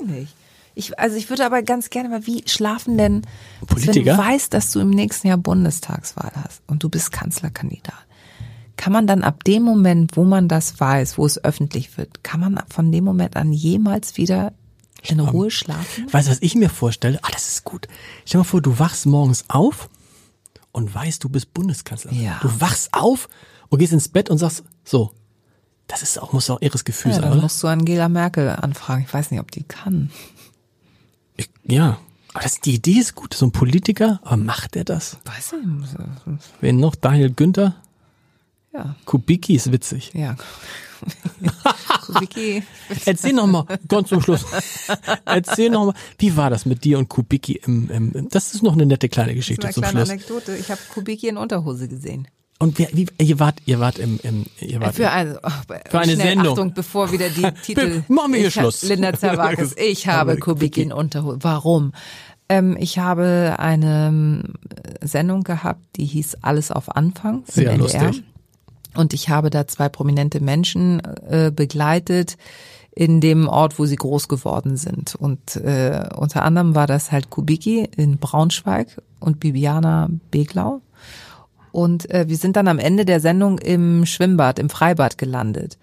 Ich, 0.74 0.98
also 0.98 1.16
ich 1.16 1.28
würde 1.28 1.44
aber 1.44 1.62
ganz 1.62 1.90
gerne 1.90 2.08
mal, 2.08 2.26
wie 2.26 2.44
schlafen 2.46 2.96
denn 2.96 3.22
Politiker? 3.66 4.06
Wenn 4.06 4.16
du 4.16 4.18
weißt, 4.18 4.54
dass 4.54 4.70
du 4.70 4.80
im 4.80 4.90
nächsten 4.90 5.28
Jahr 5.28 5.38
Bundestagswahl 5.38 6.30
hast 6.36 6.62
und 6.66 6.82
du 6.82 6.88
bist 6.88 7.10
Kanzlerkandidat, 7.10 7.94
kann 8.76 8.92
man 8.92 9.06
dann 9.06 9.24
ab 9.24 9.44
dem 9.44 9.64
Moment, 9.64 10.16
wo 10.16 10.24
man 10.24 10.48
das 10.48 10.78
weiß, 10.78 11.18
wo 11.18 11.26
es 11.26 11.42
öffentlich 11.42 11.98
wird, 11.98 12.22
kann 12.22 12.40
man 12.40 12.60
von 12.68 12.92
dem 12.92 13.04
Moment 13.04 13.36
an 13.36 13.52
jemals 13.52 14.16
wieder 14.16 14.52
in 15.02 15.20
Ruhe 15.20 15.50
schlafen? 15.50 16.06
Weißt 16.12 16.28
du, 16.28 16.32
was 16.32 16.42
ich 16.42 16.54
mir 16.54 16.70
vorstelle? 16.70 17.18
Ah, 17.22 17.28
das 17.32 17.48
ist 17.48 17.64
gut. 17.64 17.88
Stell 18.24 18.38
dir 18.38 18.44
mal 18.44 18.44
vor, 18.44 18.62
du 18.62 18.78
wachst 18.78 19.04
morgens 19.04 19.44
auf 19.48 19.88
und 20.72 20.94
weißt, 20.94 21.22
du 21.24 21.28
bist 21.28 21.52
Bundeskanzler. 21.54 22.12
Ja. 22.12 22.38
Du 22.42 22.60
wachst 22.60 22.92
auf 22.92 23.28
und 23.68 23.78
gehst 23.78 23.92
ins 23.92 24.08
Bett 24.08 24.30
und 24.30 24.38
sagst, 24.38 24.64
so, 24.84 25.12
das 25.86 26.02
ist 26.02 26.20
auch, 26.20 26.32
muss 26.32 26.50
auch 26.50 26.60
ihres 26.60 26.84
Gefühl 26.84 27.12
Ja, 27.12 27.20
sein, 27.20 27.32
oder? 27.32 27.40
musst 27.42 27.62
du 27.62 27.66
Angela 27.68 28.08
Merkel 28.08 28.48
anfragen. 28.50 29.04
Ich 29.06 29.12
weiß 29.12 29.30
nicht, 29.30 29.40
ob 29.40 29.50
die 29.50 29.62
kann. 29.64 30.10
Ich, 31.36 31.48
ja. 31.64 31.98
Aber 32.34 32.42
das, 32.42 32.60
die 32.60 32.74
Idee 32.74 32.98
ist 32.98 33.14
gut. 33.14 33.32
So 33.34 33.46
ein 33.46 33.52
Politiker, 33.52 34.20
aber 34.22 34.36
macht 34.36 34.76
er 34.76 34.84
das? 34.84 35.16
Weiß 35.24 35.54
ich 35.60 35.66
nicht. 35.66 35.94
Wen 36.60 36.76
noch? 36.78 36.94
Daniel 36.94 37.30
Günther? 37.32 37.74
Ja, 38.72 38.94
Kubicki 39.06 39.54
ist 39.56 39.72
witzig. 39.72 40.12
ja. 40.14 40.36
Kubicki. 42.06 42.62
Erzähl 43.04 43.32
noch 43.32 43.46
mal, 43.46 43.64
ganz 43.86 44.08
zum 44.08 44.20
Schluss. 44.20 44.44
Erzähl 45.24 45.70
noch 45.70 45.86
mal, 45.86 45.94
wie 46.18 46.36
war 46.36 46.50
das 46.50 46.66
mit 46.66 46.84
dir 46.84 46.98
und 46.98 47.08
Kubicki 47.08 47.60
im, 47.64 47.90
im, 47.90 48.28
das 48.30 48.54
ist 48.54 48.62
noch 48.62 48.72
eine 48.72 48.86
nette 48.86 49.08
kleine 49.08 49.34
Geschichte 49.34 49.66
Eine 49.66 49.74
zum 49.74 49.82
kleine 49.82 49.98
Schluss. 49.98 50.10
Anekdote. 50.10 50.56
Ich 50.56 50.70
habe 50.70 50.80
Kubicki 50.92 51.28
in 51.28 51.36
Unterhose 51.36 51.88
gesehen. 51.88 52.28
Und 52.60 52.78
wer, 52.78 52.88
wie, 52.92 53.06
ihr 53.18 53.38
wart, 53.38 53.60
ihr 53.66 53.78
wart 53.78 53.98
im, 53.98 54.18
im 54.24 54.46
ihr 54.60 54.80
wart 54.80 54.96
Für 54.96 55.10
eine, 55.10 55.38
oh, 55.42 55.74
Für 55.88 56.00
eine 56.00 56.16
Sendung. 56.16 56.54
Achtung, 56.54 56.74
bevor 56.74 57.12
wieder 57.12 57.28
die 57.28 57.52
Titel. 57.62 58.02
Machen 58.08 58.32
wir 58.32 58.40
hier 58.40 58.50
Schluss. 58.50 58.82
Linda 58.82 59.12
Zerwakis, 59.16 59.76
ich 59.76 60.08
habe 60.08 60.36
Kubicki 60.38 60.82
in 60.82 60.92
Unterhose. 60.92 61.38
Warum? 61.42 61.92
Ähm, 62.48 62.76
ich 62.80 62.98
habe 62.98 63.56
eine 63.58 64.08
ähm, 64.08 64.42
Sendung 65.02 65.44
gehabt, 65.44 65.82
die 65.96 66.06
hieß 66.06 66.38
Alles 66.42 66.72
auf 66.72 66.96
Anfang. 66.96 67.44
Sehr 67.46 67.70
NDR. 67.72 68.02
lustig. 68.06 68.24
Und 68.98 69.14
ich 69.14 69.28
habe 69.28 69.48
da 69.48 69.68
zwei 69.68 69.88
prominente 69.88 70.40
Menschen 70.40 71.00
äh, 71.30 71.52
begleitet 71.54 72.36
in 72.90 73.20
dem 73.20 73.46
Ort, 73.46 73.78
wo 73.78 73.86
sie 73.86 73.94
groß 73.94 74.26
geworden 74.26 74.76
sind. 74.76 75.14
Und 75.14 75.54
äh, 75.54 76.08
unter 76.16 76.42
anderem 76.42 76.74
war 76.74 76.88
das 76.88 77.12
halt 77.12 77.30
Kubicki 77.30 77.88
in 77.96 78.18
Braunschweig 78.18 79.00
und 79.20 79.38
Bibiana 79.38 80.08
Beglau. 80.32 80.80
Und 81.70 82.10
äh, 82.10 82.28
wir 82.28 82.36
sind 82.36 82.56
dann 82.56 82.66
am 82.66 82.80
Ende 82.80 83.04
der 83.04 83.20
Sendung 83.20 83.58
im 83.58 84.04
Schwimmbad, 84.04 84.58
im 84.58 84.68
Freibad 84.68 85.16
gelandet. 85.16 85.78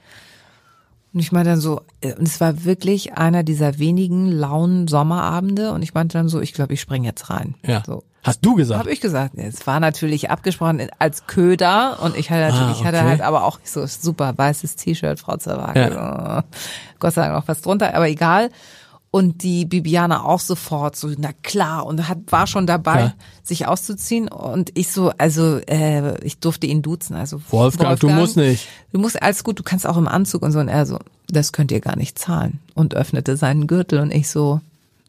Und 1.13 1.21
ich 1.21 1.31
meinte 1.31 1.51
dann 1.51 1.61
so, 1.61 1.83
äh, 2.01 2.15
und 2.15 2.27
es 2.27 2.41
war 2.41 2.65
wirklich 2.65 3.13
einer 3.13 3.43
dieser 3.43 3.79
wenigen 3.79 4.29
lauen 4.29 4.89
Sommerabende. 4.89 5.71
Und 5.71 5.83
ich 5.83 5.93
meinte 5.93 6.17
dann 6.17 6.27
so, 6.27 6.41
ich 6.41 6.51
glaube, 6.51 6.73
ich 6.73 6.81
spring 6.81 7.05
jetzt 7.05 7.29
rein. 7.29 7.55
Ja. 7.65 7.81
So. 7.85 8.03
Hast 8.25 8.43
du 8.43 8.55
gesagt? 8.55 8.79
Habe 8.79 8.91
ich 8.91 9.01
gesagt. 9.01 9.35
Es 9.37 9.67
war 9.67 9.79
natürlich 9.79 10.31
abgesprochen 10.31 10.81
als 10.99 11.27
Köder 11.27 11.99
und 12.01 12.17
ich 12.17 12.31
hatte 12.31 12.41
natürlich, 12.41 12.77
Ah, 12.77 12.79
ich 12.79 12.85
hatte 12.85 12.97
okay. 12.97 13.07
halt 13.07 13.21
aber 13.21 13.43
auch 13.45 13.59
so 13.63 13.85
super 13.85 14.33
weißes 14.35 14.75
T-Shirt, 14.77 15.19
Frau 15.19 15.37
Zerwake. 15.37 15.91
Oh, 15.95 16.41
Gott 16.99 17.13
sei 17.13 17.27
Dank 17.27 17.35
auch 17.43 17.47
was 17.47 17.61
drunter, 17.61 17.93
aber 17.93 18.09
egal. 18.09 18.49
Und 19.11 19.43
die 19.43 19.63
Bibiana 19.65 20.25
auch 20.25 20.41
sofort 20.41 20.97
so, 20.97 21.09
na 21.17 21.29
klar, 21.41 21.85
und 21.85 22.09
hat, 22.09 22.17
war 22.29 22.47
schon 22.47 22.67
dabei, 22.67 22.99
Ja. 22.99 23.13
sich 23.43 23.65
auszuziehen. 23.67 24.27
Und 24.27 24.71
ich 24.77 24.91
so, 24.91 25.13
also 25.17 25.59
äh, 25.67 26.19
ich 26.25 26.39
durfte 26.39 26.67
ihn 26.67 26.81
duzen. 26.81 27.15
Also 27.15 27.39
Wolfgang, 27.49 27.97
du 27.99 28.09
musst 28.09 28.35
nicht. 28.35 28.67
Du 28.91 28.99
musst 28.99 29.21
alles 29.23 29.43
gut, 29.45 29.57
du 29.57 29.63
kannst 29.63 29.87
auch 29.87 29.95
im 29.95 30.09
Anzug 30.09 30.41
und 30.41 30.51
so. 30.51 30.59
Und 30.59 30.67
er 30.67 30.85
so, 30.85 30.99
das 31.29 31.53
könnt 31.53 31.71
ihr 31.71 31.79
gar 31.79 31.95
nicht 31.95 32.19
zahlen. 32.19 32.59
Und 32.73 32.93
öffnete 32.95 33.37
seinen 33.37 33.67
Gürtel 33.67 33.99
und 33.99 34.11
ich 34.13 34.29
so, 34.29 34.59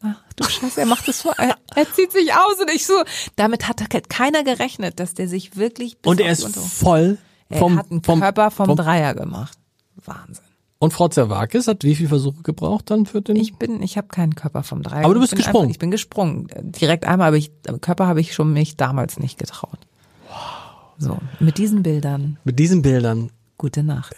ach 0.01 0.21
du 0.35 0.43
Scheiße, 0.43 0.81
er 0.81 0.85
macht 0.85 1.07
es 1.07 1.21
vor, 1.21 1.33
er, 1.37 1.55
er 1.75 1.93
zieht 1.93 2.11
sich 2.11 2.33
aus 2.33 2.59
und 2.59 2.69
ich 2.73 2.85
so, 2.85 2.93
damit 3.35 3.67
hat 3.67 3.81
keiner 4.09 4.43
gerechnet, 4.43 4.99
dass 4.99 5.13
der 5.13 5.27
sich 5.27 5.57
wirklich 5.57 5.97
bis 5.97 6.11
und 6.11 6.19
er 6.19 6.31
ist 6.31 6.55
voll 6.55 7.17
er 7.49 7.59
vom, 7.59 7.77
hat 7.77 7.91
einen 7.91 8.03
vom, 8.03 8.19
Körper 8.19 8.51
vom, 8.51 8.67
vom 8.67 8.75
Dreier 8.75 9.13
gemacht. 9.13 9.57
Wahnsinn. 10.05 10.43
Und 10.79 10.93
Frau 10.93 11.07
Zerwakis 11.07 11.67
hat 11.67 11.83
wie 11.83 11.95
viele 11.95 12.09
Versuche 12.09 12.43
gebraucht 12.43 12.91
dann 12.91 13.07
für 13.07 13.21
den? 13.21 13.35
Ich 13.35 13.55
bin, 13.55 13.81
ich 13.81 13.97
habe 13.97 14.09
keinen 14.09 14.35
Körper 14.35 14.61
vom 14.61 14.83
Dreier. 14.83 15.05
Aber 15.05 15.15
du 15.15 15.19
bist 15.21 15.35
gesprungen. 15.35 15.63
Einfach, 15.63 15.71
ich 15.71 15.79
bin 15.79 15.89
gesprungen. 15.89 16.47
Direkt 16.61 17.05
einmal, 17.05 17.29
aber 17.29 17.37
ich, 17.37 17.51
Körper 17.81 18.05
habe 18.05 18.21
ich 18.21 18.33
schon 18.33 18.53
mich 18.53 18.77
damals 18.77 19.17
nicht 19.17 19.39
getraut. 19.39 19.79
So, 20.99 21.17
mit 21.39 21.57
diesen 21.57 21.83
Bildern, 21.83 22.37
mit 22.43 22.59
diesen 22.59 22.81
Bildern. 22.81 23.31
gute 23.57 23.83
Nacht. 23.83 24.15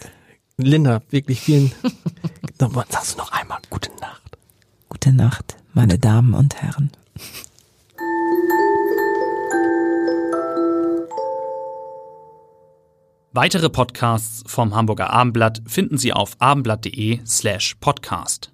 Linda, 0.56 1.02
wirklich 1.10 1.40
vielen. 1.40 1.72
Sagst 2.58 3.14
du 3.14 3.18
noch 3.18 3.32
einmal 3.32 3.58
gute 3.70 3.90
Nacht. 4.00 4.19
Gute 4.90 5.12
Nacht, 5.12 5.56
meine 5.72 5.98
Damen 5.98 6.34
und 6.34 6.56
Herren. 6.56 6.90
Weitere 13.32 13.70
Podcasts 13.70 14.42
vom 14.46 14.74
Hamburger 14.74 15.10
Abendblatt 15.10 15.62
finden 15.66 15.96
Sie 15.96 16.12
auf 16.12 16.34
abendblatt.de 16.40 17.20
slash 17.24 17.76
podcast. 17.80 18.52